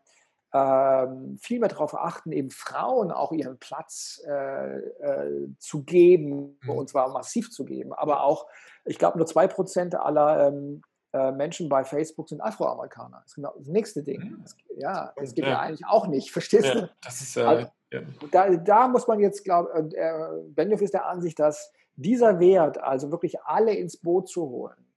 ähm, 0.53 1.37
viel 1.41 1.59
mehr 1.59 1.69
darauf 1.69 1.95
achten, 1.95 2.31
eben 2.31 2.51
Frauen 2.51 3.11
auch 3.11 3.31
ihren 3.31 3.57
Platz 3.57 4.21
äh, 4.27 4.77
äh, 4.77 5.49
zu 5.57 5.83
geben, 5.83 6.59
mhm. 6.61 6.69
und 6.69 6.89
zwar 6.89 7.09
massiv 7.11 7.49
zu 7.51 7.65
geben. 7.65 7.91
Aber 7.93 8.23
auch, 8.23 8.45
ich 8.85 8.99
glaube, 8.99 9.17
nur 9.17 9.25
zwei 9.25 9.47
Prozent 9.47 9.95
aller 9.95 10.47
ähm, 10.47 10.83
äh, 11.11 11.31
Menschen 11.31 11.69
bei 11.69 11.83
Facebook 11.83 12.29
sind 12.29 12.41
Afroamerikaner. 12.41 13.21
Das 13.21 13.31
ist 13.31 13.35
genau 13.35 13.53
das 13.57 13.67
nächste 13.67 14.03
Ding. 14.03 14.21
Mhm. 14.21 14.41
Das, 14.43 14.55
ja, 14.77 15.13
das 15.15 15.33
geht 15.33 15.45
ja. 15.45 15.51
ja. 15.51 15.59
eigentlich 15.59 15.85
auch 15.87 16.05
nicht, 16.07 16.31
verstehst 16.31 16.65
ja, 16.65 16.73
du? 16.81 16.89
Das 17.03 17.21
ist, 17.21 17.35
äh, 17.35 17.41
also, 17.41 17.67
ja. 17.91 18.01
da, 18.31 18.49
da, 18.55 18.87
muss 18.87 19.07
man 19.07 19.19
jetzt, 19.19 19.43
glaube 19.43 19.87
ich, 19.87 19.97
äh, 19.97 20.13
Benioff 20.49 20.81
ist 20.81 20.93
der 20.93 21.07
Ansicht, 21.07 21.39
dass 21.39 21.71
dieser 21.95 22.39
Wert, 22.39 22.77
also 22.77 23.11
wirklich 23.11 23.41
alle 23.41 23.73
ins 23.73 23.97
Boot 23.97 24.29
zu 24.29 24.49
holen, 24.49 24.87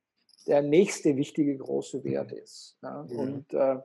der 0.47 0.63
nächste 0.63 1.17
wichtige 1.17 1.57
große 1.57 2.05
Wert 2.05 2.33
mhm. 2.33 2.39
ist. 2.39 2.79
Ja? 2.83 3.01
Und 3.01 3.55
äh, 3.55 3.79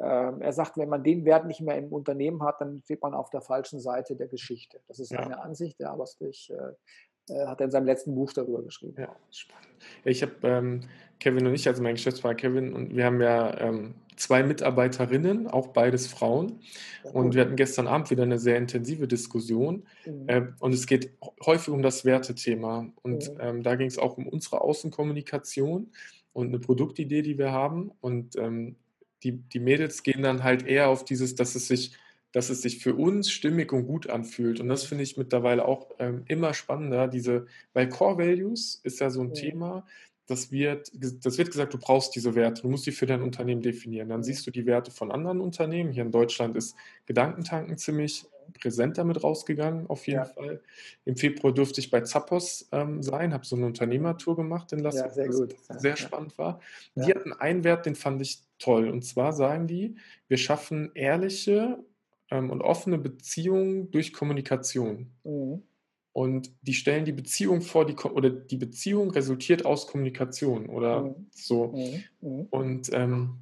er 0.00 0.52
sagt, 0.52 0.76
wenn 0.76 0.88
man 0.88 1.02
den 1.02 1.24
Wert 1.24 1.46
nicht 1.46 1.60
mehr 1.60 1.76
im 1.76 1.92
Unternehmen 1.92 2.42
hat, 2.42 2.60
dann 2.60 2.80
steht 2.84 3.02
man 3.02 3.14
auf 3.14 3.30
der 3.30 3.40
falschen 3.40 3.80
Seite 3.80 4.16
der 4.16 4.28
Geschichte. 4.28 4.80
Das 4.88 4.98
ist 4.98 5.08
seine 5.08 5.30
ja. 5.30 5.38
Ansicht, 5.38 5.80
ja, 5.80 5.98
was 5.98 6.16
ich, 6.20 6.52
äh, 6.52 7.34
äh, 7.34 7.46
hat 7.46 7.60
er 7.60 7.66
in 7.66 7.70
seinem 7.70 7.86
letzten 7.86 8.14
Buch 8.14 8.32
darüber 8.32 8.62
geschrieben. 8.62 8.94
Ja, 8.98 9.14
spannend. 9.30 9.66
Ich 10.04 10.22
habe 10.22 10.32
ähm, 10.42 10.84
Kevin 11.20 11.46
und 11.46 11.54
ich, 11.54 11.66
also 11.68 11.82
mein 11.82 11.94
Geschäftsführer 11.94 12.34
Kevin, 12.34 12.72
und 12.72 12.94
wir 12.94 13.04
haben 13.04 13.20
ja 13.20 13.58
ähm, 13.60 13.94
zwei 14.16 14.42
Mitarbeiterinnen, 14.42 15.46
auch 15.46 15.68
beides 15.68 16.06
Frauen. 16.06 16.60
Ja, 17.04 17.10
und 17.12 17.34
wir 17.34 17.42
hatten 17.42 17.56
gestern 17.56 17.86
Abend 17.86 18.10
wieder 18.10 18.24
eine 18.24 18.38
sehr 18.38 18.56
intensive 18.56 19.06
Diskussion. 19.08 19.84
Mhm. 20.04 20.28
Äh, 20.28 20.42
und 20.60 20.74
es 20.74 20.86
geht 20.86 21.10
häufig 21.44 21.72
um 21.72 21.82
das 21.82 22.04
Wertethema. 22.04 22.86
Und 23.02 23.32
mhm. 23.32 23.40
ähm, 23.40 23.62
da 23.62 23.76
ging 23.76 23.88
es 23.88 23.98
auch 23.98 24.16
um 24.16 24.26
unsere 24.26 24.60
Außenkommunikation 24.60 25.92
und 26.32 26.48
eine 26.48 26.58
Produktidee, 26.58 27.22
die 27.22 27.38
wir 27.38 27.52
haben. 27.52 27.92
Und 28.00 28.36
ähm, 28.36 28.76
die, 29.22 29.32
die 29.32 29.60
Mädels 29.60 30.02
gehen 30.02 30.22
dann 30.22 30.44
halt 30.44 30.66
eher 30.66 30.88
auf 30.88 31.04
dieses, 31.04 31.34
dass 31.34 31.54
es 31.54 31.68
sich, 31.68 31.96
dass 32.32 32.50
es 32.50 32.62
sich 32.62 32.78
für 32.78 32.94
uns 32.94 33.30
stimmig 33.30 33.72
und 33.72 33.86
gut 33.86 34.08
anfühlt. 34.08 34.60
Und 34.60 34.68
das 34.68 34.84
finde 34.84 35.04
ich 35.04 35.16
mittlerweile 35.16 35.64
auch 35.64 35.90
ähm, 35.98 36.24
immer 36.26 36.54
spannender, 36.54 37.08
diese, 37.08 37.46
weil 37.72 37.88
Core 37.88 38.18
Values 38.18 38.80
ist 38.84 39.00
ja 39.00 39.10
so 39.10 39.22
ein 39.22 39.34
ja. 39.34 39.34
Thema, 39.34 39.86
das 40.26 40.52
wird, 40.52 40.92
das 40.92 41.38
wird 41.38 41.50
gesagt, 41.50 41.72
du 41.72 41.78
brauchst 41.78 42.14
diese 42.14 42.34
Werte, 42.34 42.62
du 42.62 42.68
musst 42.68 42.86
die 42.86 42.92
für 42.92 43.06
dein 43.06 43.22
Unternehmen 43.22 43.62
definieren. 43.62 44.10
Dann 44.10 44.22
siehst 44.22 44.46
du 44.46 44.50
die 44.50 44.66
Werte 44.66 44.90
von 44.90 45.10
anderen 45.10 45.40
Unternehmen. 45.40 45.90
Hier 45.90 46.02
in 46.02 46.12
Deutschland 46.12 46.54
ist 46.54 46.76
Gedankentanken 47.06 47.78
ziemlich 47.78 48.26
präsent 48.52 48.98
damit 48.98 49.22
rausgegangen, 49.22 49.86
auf 49.88 50.06
jeden 50.06 50.20
ja. 50.20 50.24
Fall. 50.24 50.60
Im 51.04 51.16
Februar 51.16 51.52
durfte 51.52 51.80
ich 51.80 51.90
bei 51.90 52.00
Zappos 52.00 52.68
ähm, 52.72 53.02
sein, 53.02 53.32
habe 53.32 53.44
so 53.44 53.56
eine 53.56 53.66
Unternehmertour 53.66 54.36
gemacht 54.36 54.72
in 54.72 54.80
Las 54.80 54.96
Vegas, 54.96 55.16
ja, 55.16 55.26
sehr, 55.26 55.28
gut. 55.28 55.56
sehr 55.68 55.96
spannend 55.96 56.38
war. 56.38 56.60
Ja. 56.94 57.04
Die 57.06 57.14
hatten 57.14 57.32
einen 57.32 57.64
Wert, 57.64 57.86
den 57.86 57.94
fand 57.94 58.20
ich 58.22 58.42
toll. 58.58 58.88
Und 58.88 59.04
zwar 59.04 59.32
sagen 59.32 59.66
die, 59.66 59.96
wir 60.28 60.36
schaffen 60.36 60.90
ehrliche 60.94 61.78
ähm, 62.30 62.50
und 62.50 62.62
offene 62.62 62.98
Beziehungen 62.98 63.90
durch 63.90 64.12
Kommunikation. 64.12 65.10
Mhm. 65.24 65.62
Und 66.12 66.50
die 66.62 66.74
stellen 66.74 67.04
die 67.04 67.12
Beziehung 67.12 67.60
vor, 67.60 67.86
die, 67.86 67.94
oder 67.94 68.30
die 68.30 68.56
Beziehung 68.56 69.10
resultiert 69.12 69.64
aus 69.64 69.86
Kommunikation 69.86 70.66
oder 70.66 71.02
mhm. 71.02 71.26
so. 71.30 71.68
Mhm. 71.68 72.04
mhm. 72.20 72.46
Und, 72.50 72.90
ähm, 72.92 73.38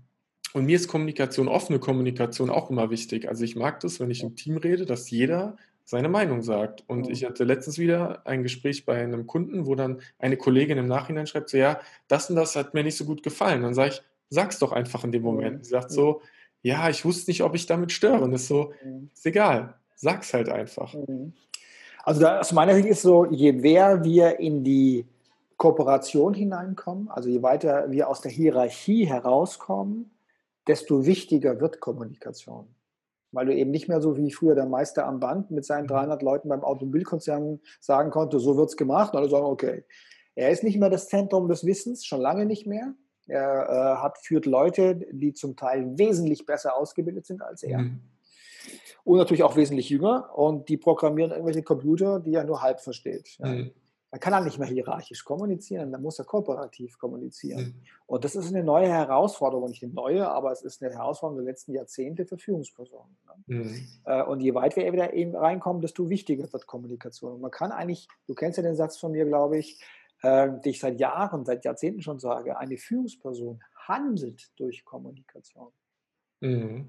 und 0.52 0.64
mir 0.64 0.76
ist 0.76 0.88
Kommunikation, 0.88 1.48
offene 1.48 1.78
Kommunikation 1.78 2.50
auch 2.50 2.70
immer 2.70 2.90
wichtig. 2.90 3.28
Also 3.28 3.44
ich 3.44 3.56
mag 3.56 3.80
das, 3.80 4.00
wenn 4.00 4.10
ich 4.10 4.22
im 4.22 4.36
Team 4.36 4.56
rede, 4.56 4.86
dass 4.86 5.10
jeder 5.10 5.56
seine 5.84 6.08
Meinung 6.08 6.42
sagt. 6.42 6.82
Und 6.88 7.08
ich 7.08 7.24
hatte 7.24 7.44
letztens 7.44 7.78
wieder 7.78 8.26
ein 8.26 8.42
Gespräch 8.42 8.84
bei 8.84 9.00
einem 9.00 9.26
Kunden, 9.26 9.66
wo 9.66 9.74
dann 9.74 10.00
eine 10.18 10.36
Kollegin 10.36 10.78
im 10.78 10.88
Nachhinein 10.88 11.26
schreibt, 11.26 11.48
so 11.48 11.56
ja, 11.56 11.80
das 12.08 12.28
und 12.28 12.36
das 12.36 12.56
hat 12.56 12.74
mir 12.74 12.82
nicht 12.82 12.96
so 12.96 13.04
gut 13.04 13.22
gefallen. 13.22 13.62
Dann 13.62 13.74
sage 13.74 13.90
ich, 13.90 14.02
sag's 14.28 14.58
doch 14.58 14.72
einfach 14.72 15.04
in 15.04 15.12
dem. 15.12 15.22
Moment. 15.22 15.64
Sie 15.64 15.70
sagt 15.70 15.92
so, 15.92 16.22
ja, 16.62 16.88
ich 16.90 17.04
wusste 17.04 17.30
nicht, 17.30 17.42
ob 17.42 17.54
ich 17.54 17.66
damit 17.66 17.92
störe. 17.92 18.24
Und 18.24 18.32
ist 18.32 18.48
so, 18.48 18.72
ist 19.14 19.26
egal, 19.26 19.74
sag's 19.94 20.34
halt 20.34 20.48
einfach. 20.48 20.94
Also 22.02 22.20
da, 22.20 22.40
aus 22.40 22.52
meiner 22.52 22.74
Sicht 22.74 22.88
ist 22.88 23.02
so, 23.02 23.24
je 23.26 23.52
mehr 23.52 24.02
wir 24.02 24.40
in 24.40 24.64
die 24.64 25.06
Kooperation 25.56 26.34
hineinkommen, 26.34 27.08
also 27.08 27.28
je 27.28 27.42
weiter 27.42 27.90
wir 27.90 28.08
aus 28.08 28.20
der 28.20 28.32
Hierarchie 28.32 29.06
herauskommen, 29.06 30.10
desto 30.66 31.06
wichtiger 31.06 31.61
wird 31.61 31.80
Kommunikation. 31.80 32.75
Weil 33.32 33.46
du 33.46 33.54
eben 33.54 33.70
nicht 33.70 33.88
mehr 33.88 34.00
so 34.00 34.16
wie 34.16 34.30
früher 34.30 34.54
der 34.54 34.66
Meister 34.66 35.06
am 35.06 35.20
Band 35.20 35.50
mit 35.50 35.64
seinen 35.64 35.87
300 35.87 36.20
mhm. 36.20 36.26
Leuten 36.26 36.49
beim 36.49 36.64
Automobilkonzern 36.64 37.61
sagen 37.80 38.11
konnte, 38.11 38.38
so 38.38 38.56
wird 38.56 38.70
es 38.70 38.76
gemacht. 38.76 39.12
Und 39.12 39.20
alle 39.20 39.28
sagen, 39.28 39.46
okay. 39.46 39.85
Er 40.35 40.50
ist 40.50 40.62
nicht 40.62 40.78
mehr 40.78 40.90
das 40.90 41.08
Zentrum 41.08 41.49
des 41.49 41.64
Wissens, 41.64 42.04
schon 42.04 42.20
lange 42.20 42.44
nicht 42.44 42.66
mehr. 42.66 42.94
Er 43.26 43.68
äh, 43.68 44.02
hat, 44.02 44.18
führt 44.18 44.46
Leute, 44.46 45.00
die 45.11 45.32
zum 45.32 45.56
Teil 45.56 45.99
wesentlich 45.99 46.44
besser 46.46 46.76
ausgebildet 46.76 47.26
sind 47.26 47.42
als 47.42 47.62
er. 47.62 47.78
Mhm 47.78 48.00
und 49.06 49.18
natürlich 49.18 49.44
auch 49.44 49.54
wesentlich 49.54 49.88
jünger 49.88 50.37
und 50.37 50.68
die 50.68 50.76
programmieren 50.76 51.30
irgendwelche 51.30 51.62
Computer, 51.62 52.18
die 52.18 52.35
er 52.35 52.42
nur 52.42 52.61
halb 52.61 52.80
versteht. 52.80 53.37
Mhm. 53.38 53.70
Man 54.10 54.20
kann 54.20 54.32
er 54.32 54.40
nicht 54.40 54.58
mehr 54.58 54.68
hierarchisch 54.68 55.25
kommunizieren, 55.25 55.90
dann 55.92 56.00
muss 56.00 56.18
er 56.18 56.25
kooperativ 56.25 56.96
kommunizieren. 56.98 57.82
Und 58.06 58.25
das 58.25 58.36
ist 58.36 58.48
eine 58.48 58.62
neue 58.62 58.88
Herausforderung, 58.88 59.68
nicht 59.68 59.82
eine 59.82 59.92
neue, 59.92 60.28
aber 60.28 60.52
es 60.52 60.62
ist 60.62 60.82
eine 60.82 60.94
Herausforderung 60.94 61.44
der 61.44 61.52
letzten 61.52 61.72
Jahrzehnte 61.72 62.25
für 62.25 62.38
Führungspersonen. 62.38 63.16
Ne? 63.46 63.56
Mhm. 63.56 64.28
Und 64.28 64.40
je 64.40 64.54
weiter 64.54 64.76
wir 64.76 64.92
wieder 64.92 65.12
eben 65.12 65.34
reinkommen, 65.34 65.82
desto 65.82 66.08
wichtiger 66.08 66.50
wird 66.52 66.66
Kommunikation. 66.66 67.32
Und 67.32 67.40
man 67.40 67.50
kann 67.50 67.72
eigentlich, 67.72 68.08
du 68.26 68.34
kennst 68.34 68.58
ja 68.58 68.62
den 68.62 68.76
Satz 68.76 68.96
von 68.96 69.12
mir, 69.12 69.25
glaube 69.25 69.58
ich, 69.58 69.82
äh, 70.22 70.48
den 70.48 70.70
ich 70.70 70.80
seit 70.80 70.98
Jahren, 70.98 71.44
seit 71.44 71.64
Jahrzehnten 71.64 72.02
schon 72.02 72.18
sage, 72.18 72.56
eine 72.58 72.78
Führungsperson 72.78 73.60
handelt 73.75 74.50
durch 74.56 74.84
Kommunikation. 74.84 75.72
Mhm. 76.40 76.88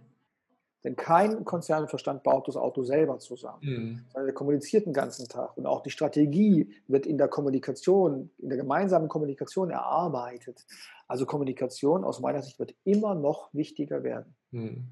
Denn 0.87 0.95
kein 0.95 1.43
Konzernverstand 1.43 2.23
baut 2.23 2.47
das 2.47 2.55
Auto 2.55 2.81
selber 2.85 3.19
zusammen. 3.19 3.59
Mhm. 3.61 4.05
Sondern 4.13 4.29
er 4.29 4.33
kommuniziert 4.33 4.85
den 4.85 4.93
ganzen 4.93 5.27
Tag. 5.27 5.57
Und 5.57 5.65
auch 5.65 5.83
die 5.83 5.89
Strategie 5.89 6.69
wird 6.87 7.05
in 7.05 7.17
der 7.17 7.27
Kommunikation, 7.27 8.29
in 8.37 8.47
der 8.47 8.57
gemeinsamen 8.57 9.09
Kommunikation 9.09 9.69
erarbeitet. 9.69 10.65
Also 11.05 11.25
Kommunikation 11.25 12.05
aus 12.05 12.21
meiner 12.21 12.41
Sicht 12.41 12.57
wird 12.57 12.73
immer 12.85 13.15
noch 13.15 13.53
wichtiger 13.53 14.01
werden. 14.03 14.33
Mhm. 14.51 14.85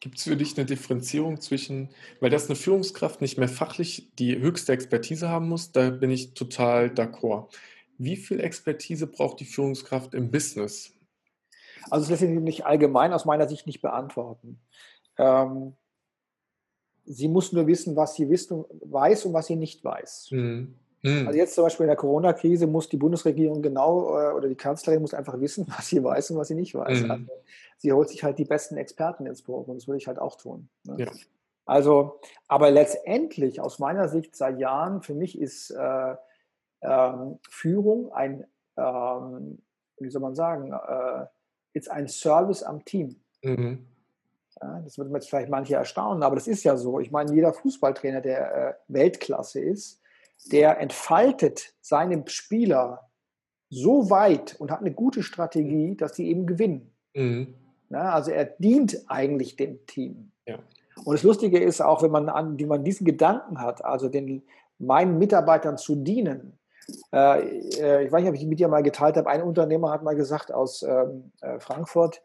Gibt 0.00 0.18
es 0.18 0.24
für 0.24 0.36
dich 0.36 0.58
eine 0.58 0.66
Differenzierung 0.66 1.40
zwischen, 1.40 1.90
weil 2.18 2.30
das 2.30 2.46
eine 2.46 2.56
Führungskraft 2.56 3.20
nicht 3.20 3.38
mehr 3.38 3.48
fachlich 3.48 4.10
die 4.18 4.36
höchste 4.36 4.72
Expertise 4.72 5.28
haben 5.28 5.48
muss, 5.48 5.70
da 5.70 5.90
bin 5.90 6.10
ich 6.10 6.34
total 6.34 6.86
d'accord. 6.86 7.54
Wie 7.98 8.16
viel 8.16 8.40
Expertise 8.40 9.06
braucht 9.06 9.38
die 9.38 9.44
Führungskraft 9.44 10.12
im 10.12 10.32
Business? 10.32 10.92
Also 11.88 12.02
das 12.02 12.08
lässt 12.10 12.20
sich 12.22 12.30
nicht 12.30 12.66
allgemein 12.66 13.12
aus 13.12 13.26
meiner 13.26 13.48
Sicht 13.48 13.68
nicht 13.68 13.80
beantworten. 13.80 14.60
Ähm, 15.18 15.74
sie 17.04 17.28
muss 17.28 17.52
nur 17.52 17.66
wissen, 17.66 17.96
was 17.96 18.14
sie 18.14 18.28
wissen, 18.28 18.64
weiß 18.82 19.26
und 19.26 19.32
was 19.32 19.46
sie 19.46 19.56
nicht 19.56 19.84
weiß. 19.84 20.28
Mhm. 20.30 20.74
Mhm. 21.02 21.26
Also 21.26 21.38
jetzt 21.38 21.54
zum 21.54 21.64
Beispiel 21.64 21.84
in 21.84 21.88
der 21.88 21.96
Corona-Krise 21.96 22.66
muss 22.66 22.88
die 22.88 22.98
Bundesregierung 22.98 23.62
genau 23.62 24.18
äh, 24.18 24.32
oder 24.32 24.48
die 24.48 24.54
Kanzlerin 24.54 25.00
muss 25.00 25.14
einfach 25.14 25.40
wissen, 25.40 25.66
was 25.76 25.88
sie 25.88 26.02
weiß 26.02 26.30
und 26.30 26.38
was 26.38 26.48
sie 26.48 26.54
nicht 26.54 26.74
weiß. 26.74 27.02
Mhm. 27.02 27.10
Also 27.10 27.24
sie 27.78 27.92
holt 27.92 28.08
sich 28.08 28.22
halt 28.22 28.38
die 28.38 28.44
besten 28.44 28.76
Experten 28.76 29.26
ins 29.26 29.42
Boot 29.42 29.68
und 29.68 29.76
das 29.76 29.88
würde 29.88 29.98
ich 29.98 30.06
halt 30.06 30.18
auch 30.18 30.36
tun. 30.36 30.68
Ne? 30.84 30.96
Ja. 30.98 31.12
Also, 31.64 32.20
aber 32.48 32.70
letztendlich 32.70 33.60
aus 33.60 33.78
meiner 33.78 34.08
Sicht 34.08 34.34
seit 34.34 34.58
Jahren 34.58 35.02
für 35.02 35.14
mich 35.14 35.38
ist 35.38 35.70
äh, 35.70 36.16
ähm, 36.82 37.38
Führung 37.48 38.12
ein, 38.12 38.44
ähm, 38.76 39.62
wie 39.98 40.10
soll 40.10 40.20
man 40.20 40.34
sagen, 40.34 40.72
äh, 40.72 41.26
ist 41.72 41.90
ein 41.90 42.08
Service 42.08 42.62
am 42.62 42.84
Team. 42.84 43.20
Mhm. 43.42 43.86
Das 44.60 44.98
wird 44.98 45.10
jetzt 45.12 45.30
vielleicht 45.30 45.48
manche 45.48 45.74
erstaunen, 45.74 46.22
aber 46.22 46.34
das 46.34 46.46
ist 46.46 46.64
ja 46.64 46.76
so. 46.76 47.00
Ich 47.00 47.10
meine, 47.10 47.32
jeder 47.32 47.52
Fußballtrainer, 47.52 48.20
der 48.20 48.54
äh, 48.54 48.74
Weltklasse 48.88 49.60
ist, 49.60 50.00
der 50.52 50.78
entfaltet 50.80 51.74
seinen 51.80 52.26
Spieler 52.28 53.10
so 53.70 54.10
weit 54.10 54.56
und 54.58 54.70
hat 54.70 54.80
eine 54.80 54.92
gute 54.92 55.22
Strategie, 55.22 55.96
dass 55.96 56.12
die 56.12 56.28
eben 56.28 56.46
gewinnen. 56.46 56.92
Mhm. 57.14 57.54
Ja, 57.88 58.12
also 58.12 58.30
er 58.30 58.44
dient 58.44 59.04
eigentlich 59.08 59.56
dem 59.56 59.84
Team. 59.86 60.32
Ja. 60.46 60.58
Und 61.04 61.14
das 61.14 61.22
Lustige 61.22 61.58
ist 61.58 61.80
auch, 61.80 62.02
wenn 62.02 62.10
man 62.10 62.28
an, 62.28 62.58
wie 62.58 62.66
man 62.66 62.84
diesen 62.84 63.04
Gedanken 63.04 63.60
hat, 63.60 63.84
also 63.84 64.08
den 64.08 64.42
meinen 64.78 65.18
Mitarbeitern 65.18 65.78
zu 65.78 65.96
dienen. 65.96 66.58
Äh, 67.12 67.60
äh 67.78 68.06
ich 68.06 68.12
weiß 68.12 68.22
nicht, 68.22 68.30
ob 68.30 68.36
ich 68.36 68.46
mit 68.46 68.58
dir 68.58 68.68
mal 68.68 68.82
geteilt 68.82 69.16
habe. 69.16 69.28
Ein 69.28 69.42
Unternehmer 69.42 69.90
hat 69.90 70.02
mal 70.02 70.16
gesagt 70.16 70.52
aus 70.52 70.82
ähm, 70.82 71.32
äh, 71.40 71.60
Frankfurt, 71.60 72.22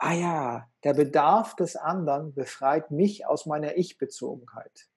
ah 0.00 0.14
ja, 0.14 0.68
der 0.82 0.94
Bedarf 0.94 1.54
des 1.54 1.76
anderen 1.76 2.34
befreit 2.34 2.90
mich 2.90 3.26
aus 3.26 3.46
meiner 3.46 3.76
Ich-Bezogenheit. 3.76 4.88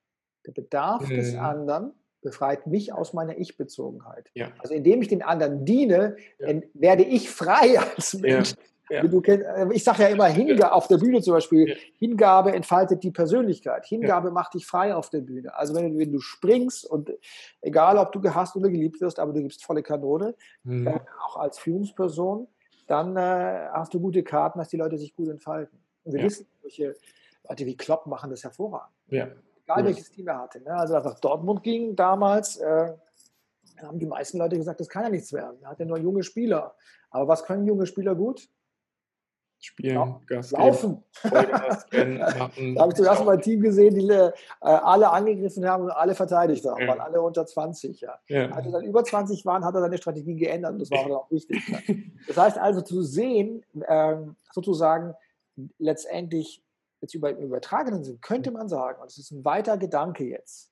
Der 0.47 0.53
Bedarf 0.53 1.07
mhm. 1.07 1.15
des 1.15 1.35
anderen 1.35 1.93
befreit 2.21 2.67
mich 2.67 2.93
aus 2.93 3.13
meiner 3.13 3.37
Ich-Bezogenheit. 3.37 4.31
Ja. 4.33 4.51
Also 4.59 4.73
indem 4.73 5.01
ich 5.01 5.09
den 5.09 5.21
anderen 5.21 5.65
diene, 5.65 6.15
ja. 6.39 6.61
werde 6.73 7.03
ich 7.03 7.29
frei 7.29 7.79
als 7.95 8.13
Mensch. 8.15 8.53
Ja. 8.89 9.01
Kennst, 9.01 9.45
äh, 9.45 9.67
ich 9.73 9.83
sage 9.83 10.03
ja 10.03 10.09
immer, 10.09 10.27
Hingabe 10.27 10.71
auf 10.71 10.87
der 10.87 10.97
Bühne 10.97 11.21
zum 11.21 11.33
Beispiel, 11.33 11.77
Hingabe 11.99 12.53
entfaltet 12.53 13.03
die 13.03 13.11
Persönlichkeit. 13.11 13.85
Hingabe 13.85 14.31
macht 14.31 14.53
dich 14.53 14.65
frei 14.65 14.93
auf 14.93 15.09
der 15.09 15.21
Bühne. 15.21 15.55
Also 15.55 15.73
wenn 15.75 15.93
du, 15.93 15.99
wenn 15.99 16.11
du 16.11 16.19
springst 16.19 16.85
und 16.85 17.11
egal, 17.61 17.97
ob 17.97 18.11
du 18.11 18.21
gehasst 18.21 18.55
oder 18.55 18.69
geliebt 18.69 19.01
wirst, 19.01 19.19
aber 19.19 19.33
du 19.33 19.41
gibst 19.41 19.65
volle 19.65 19.83
Kanone, 19.83 20.35
mhm. 20.63 20.87
äh, 20.87 20.99
auch 21.25 21.37
als 21.37 21.59
Führungsperson, 21.59 22.47
dann 22.93 23.17
äh, 23.17 23.69
hast 23.71 23.93
du 23.93 23.99
gute 23.99 24.23
Karten, 24.23 24.59
dass 24.59 24.69
die 24.69 24.77
Leute 24.77 24.97
sich 24.99 25.15
gut 25.15 25.27
entfalten. 25.27 25.79
Und 26.03 26.13
wir 26.13 26.19
ja. 26.19 26.25
wissen, 26.27 26.45
solche 26.61 26.95
Leute 27.49 27.65
wie 27.65 27.75
Klopp 27.75 28.05
machen 28.05 28.29
das 28.29 28.43
hervorragend. 28.43 28.93
Ja. 29.07 29.27
Egal 29.63 29.79
ja. 29.79 29.85
welches 29.85 30.11
Team 30.11 30.27
er 30.27 30.39
hatte. 30.39 30.61
Ne? 30.61 30.71
Also 30.71 30.95
als 30.95 31.05
nach 31.05 31.19
Dortmund 31.19 31.63
ging 31.63 31.95
damals, 31.95 32.57
äh, 32.57 32.93
haben 33.81 33.97
die 33.97 34.05
meisten 34.05 34.37
Leute 34.37 34.57
gesagt, 34.57 34.79
das 34.79 34.87
kann 34.87 35.03
ja 35.03 35.09
nichts 35.09 35.33
werden. 35.33 35.57
Er 35.63 35.71
hat 35.71 35.79
ja 35.79 35.85
nur 35.85 35.97
junge 35.97 36.21
Spieler. 36.21 36.75
Aber 37.09 37.27
was 37.27 37.43
können 37.43 37.65
junge 37.65 37.87
Spieler 37.87 38.13
gut? 38.15 38.47
Spielen, 39.65 39.95
ja, 39.95 40.21
Gas 40.27 40.51
laufen. 40.51 41.03
Geben, 41.91 42.19
da 42.19 42.81
habe 42.81 42.89
ich 42.89 42.95
zum 42.95 43.05
ersten 43.05 43.25
Mal 43.25 43.35
ein 43.35 43.41
Team 43.41 43.61
gesehen, 43.61 43.95
die 43.95 44.07
äh, 44.09 44.31
alle 44.61 45.09
angegriffen 45.09 45.67
haben 45.67 45.83
und 45.83 45.91
alle 45.91 46.15
verteidigt 46.15 46.65
haben, 46.65 46.81
ja. 46.81 46.87
waren 46.87 46.99
alle 46.99 47.21
unter 47.21 47.45
20. 47.45 48.01
Ja. 48.01 48.19
ja. 48.27 48.49
Als 48.51 48.65
sie 48.65 48.71
dann 48.71 48.83
über 48.83 49.03
20 49.03 49.45
waren, 49.45 49.63
hat 49.65 49.75
er 49.75 49.81
seine 49.81 49.97
Strategie 49.97 50.35
geändert 50.35 50.73
und 50.73 50.79
das 50.79 50.91
war 50.91 50.99
auch 50.99 51.03
dann 51.03 51.13
auch 51.13 51.31
wichtig. 51.31 51.61
Ja. 51.67 51.79
Das 52.27 52.37
heißt 52.37 52.57
also 52.57 52.81
zu 52.81 53.01
sehen, 53.01 53.65
ähm, 53.87 54.37
sozusagen 54.51 55.13
letztendlich 55.77 56.63
jetzt 57.01 57.13
über, 57.13 57.31
im 57.31 57.39
übertragenen 57.39 58.03
Sinn, 58.03 58.21
könnte 58.21 58.51
man 58.51 58.69
sagen, 58.69 59.01
und 59.01 59.07
das 59.07 59.17
ist 59.17 59.31
ein 59.31 59.43
weiter 59.43 59.77
Gedanke 59.77 60.23
jetzt, 60.23 60.71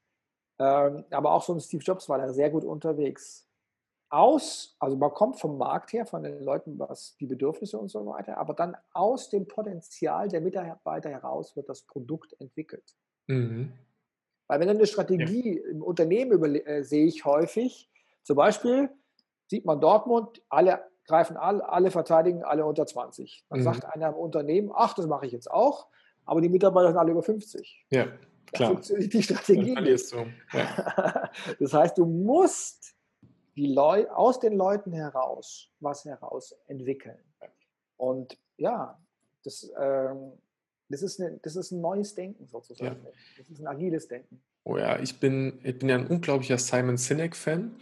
ähm, 0.60 1.04
aber 1.12 1.34
auch 1.34 1.44
so 1.44 1.54
ein 1.54 1.60
Steve 1.60 1.84
Jobs 1.84 2.08
war 2.08 2.18
da 2.20 2.32
sehr 2.32 2.50
gut 2.50 2.64
unterwegs 2.64 3.48
aus, 4.12 4.76
also 4.80 4.98
man 4.98 5.12
kommt 5.12 5.40
vom 5.40 5.58
Markt 5.58 5.94
her, 5.94 6.06
von 6.06 6.24
den 6.24 6.44
Leuten, 6.44 6.78
was 6.78 7.16
die 7.20 7.26
Bedürfnisse 7.26 7.78
und 7.78 7.90
so 7.90 8.06
weiter, 8.06 8.38
aber 8.38 8.54
dann 8.54 8.76
aus 8.94 9.30
dem 9.30 9.48
Potenzial 9.48 10.28
der 10.28 10.42
Mitarbeiter 10.42 11.10
heraus 11.10 11.56
wird 11.56 11.70
das 11.70 11.84
Produkt 11.84 12.36
entwickelt. 12.40 12.96
Mhm. 13.28 13.72
Weil 14.48 14.60
wenn 14.60 14.70
eine 14.70 14.86
Strategie 14.86 15.62
ja. 15.62 15.70
im 15.70 15.82
Unternehmen 15.82 16.44
äh, 16.44 16.84
sehe 16.84 17.06
ich 17.06 17.24
häufig, 17.24 17.90
zum 18.24 18.36
Beispiel 18.36 18.90
sieht 19.48 19.66
man 19.66 19.80
Dortmund, 19.80 20.42
alle 20.50 20.84
greifen 21.06 21.38
alle, 21.38 21.68
alle 21.68 21.90
verteidigen 21.90 22.44
alle 22.44 22.66
unter 22.66 22.86
20. 22.86 23.46
Dann 23.50 23.60
mhm. 23.60 23.64
sagt 23.64 23.86
einer 23.86 24.10
im 24.10 24.16
Unternehmen, 24.16 24.72
ach, 24.74 24.94
das 24.94 25.08
mache 25.08 25.26
ich 25.26 25.32
jetzt 25.32 25.50
auch, 25.50 25.88
aber 26.26 26.42
die 26.42 26.50
Mitarbeiter 26.50 26.90
sind 26.90 26.98
alle 26.98 27.12
über 27.12 27.24
50. 27.24 27.86
Ja, 27.90 28.06
klar. 28.06 28.18
Da 28.52 28.66
funktioniert 28.68 29.14
die 29.14 29.24
Strategie. 29.24 29.76
Dann 29.76 29.86
du. 29.86 30.58
Ja. 30.58 31.32
Das 31.60 31.74
heißt, 31.74 31.98
du 31.98 32.06
musst 32.06 32.94
die 33.56 33.68
Leu 33.68 34.08
aus 34.10 34.40
den 34.40 34.54
Leuten 34.54 34.94
heraus 34.94 35.70
was 35.80 36.06
heraus 36.06 36.56
entwickeln. 36.68 37.20
Und 37.98 38.38
ja, 38.58 39.00
das, 39.44 39.72
ähm, 39.80 40.34
das, 40.90 41.02
ist, 41.02 41.20
eine, 41.20 41.38
das 41.38 41.56
ist 41.56 41.72
ein 41.72 41.82
neues 41.82 42.16
Denken 42.16 42.48
sozusagen. 42.48 43.04
Ja. 43.04 43.12
Das 43.38 43.50
ist 43.50 43.60
ein 43.60 43.68
agiles 43.68 44.08
Denken. 44.08 44.42
Oh 44.64 44.78
ja, 44.78 45.00
ich 45.00 45.20
bin, 45.20 45.60
ich 45.64 45.80
bin 45.80 45.90
ja 45.90 45.96
ein 45.96 46.08
unglaublicher 46.08 46.58
Simon 46.58 46.98
Sinek-Fan 46.98 47.76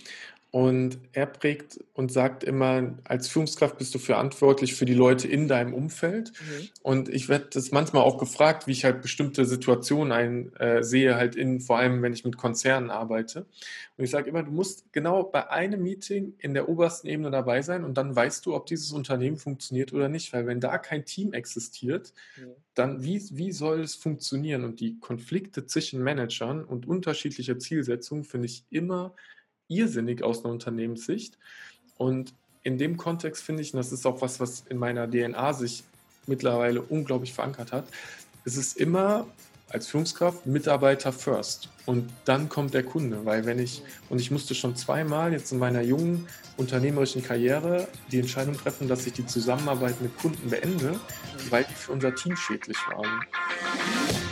und 0.51 0.97
er 1.11 1.27
prägt 1.27 1.79
und 1.93 2.11
sagt 2.11 2.43
immer, 2.43 2.97
als 3.03 3.27
Führungskraft 3.27 3.77
bist 3.77 3.93
du 3.93 3.99
verantwortlich 3.99 4.73
für 4.73 4.85
die 4.85 4.95
Leute 4.95 5.27
in 5.27 5.47
deinem 5.47 5.75
Umfeld. 5.75 6.31
Mhm. 6.31 6.69
Und 6.81 7.09
ich 7.09 7.29
werde 7.29 7.49
das 7.53 7.71
manchmal 7.71 8.01
auch 8.01 8.17
gefragt, 8.17 8.65
wie 8.65 8.71
ich 8.71 8.83
halt 8.83 9.03
bestimmte 9.03 9.45
Situationen 9.45 10.11
einsehe, 10.11 11.11
äh, 11.11 11.13
halt 11.13 11.35
in, 11.35 11.59
vor 11.59 11.77
allem 11.77 12.01
wenn 12.01 12.13
ich 12.13 12.25
mit 12.25 12.37
Konzernen 12.37 12.89
arbeite. 12.89 13.45
Und 13.95 14.05
ich 14.05 14.09
sage 14.09 14.31
immer, 14.31 14.41
du 14.41 14.49
musst 14.49 14.91
genau 14.91 15.21
bei 15.21 15.51
einem 15.51 15.83
Meeting 15.83 16.33
in 16.39 16.55
der 16.55 16.67
obersten 16.67 17.07
Ebene 17.07 17.29
dabei 17.29 17.61
sein 17.61 17.83
und 17.83 17.99
dann 17.99 18.15
weißt 18.15 18.43
du, 18.47 18.55
ob 18.55 18.65
dieses 18.65 18.91
Unternehmen 18.91 19.37
funktioniert 19.37 19.93
oder 19.93 20.09
nicht. 20.09 20.33
Weil 20.33 20.47
wenn 20.47 20.59
da 20.59 20.79
kein 20.79 21.05
Team 21.05 21.33
existiert, 21.33 22.11
mhm. 22.37 22.55
dann 22.73 23.03
wie, 23.03 23.21
wie 23.33 23.51
soll 23.51 23.81
es 23.81 23.93
funktionieren? 23.93 24.63
Und 24.63 24.79
die 24.79 24.99
Konflikte 24.99 25.67
zwischen 25.67 26.01
Managern 26.01 26.65
und 26.65 26.87
unterschiedlicher 26.87 27.59
Zielsetzungen 27.59 28.23
finde 28.23 28.47
ich 28.47 28.65
immer 28.71 29.13
irrsinnig 29.69 30.23
aus 30.23 30.43
einer 30.43 30.53
Unternehmenssicht. 30.53 31.37
Und 31.97 32.33
in 32.63 32.77
dem 32.77 32.97
Kontext 32.97 33.43
finde 33.43 33.61
ich, 33.61 33.73
und 33.73 33.77
das 33.77 33.91
ist 33.91 34.05
auch 34.05 34.21
was, 34.21 34.39
was 34.39 34.65
in 34.69 34.77
meiner 34.77 35.09
DNA 35.09 35.53
sich 35.53 35.83
mittlerweile 36.27 36.81
unglaublich 36.81 37.33
verankert 37.33 37.71
hat, 37.71 37.85
es 38.45 38.57
ist 38.57 38.77
immer 38.77 39.25
als 39.69 39.87
Führungskraft 39.87 40.45
Mitarbeiter 40.45 41.11
first 41.11 41.69
und 41.85 42.09
dann 42.25 42.49
kommt 42.49 42.73
der 42.73 42.83
Kunde, 42.83 43.25
weil 43.25 43.45
wenn 43.45 43.59
ich, 43.59 43.83
und 44.09 44.19
ich 44.19 44.31
musste 44.31 44.55
schon 44.55 44.75
zweimal 44.75 45.31
jetzt 45.31 45.51
in 45.51 45.59
meiner 45.59 45.81
jungen 45.81 46.27
unternehmerischen 46.57 47.23
Karriere 47.23 47.87
die 48.11 48.19
Entscheidung 48.19 48.57
treffen, 48.57 48.87
dass 48.87 49.05
ich 49.05 49.13
die 49.13 49.25
Zusammenarbeit 49.25 50.01
mit 50.01 50.17
Kunden 50.17 50.49
beende, 50.49 50.99
weil 51.49 51.65
die 51.65 51.73
für 51.73 51.91
unser 51.91 52.15
Team 52.15 52.35
schädlich 52.35 52.77
waren. 52.87 54.28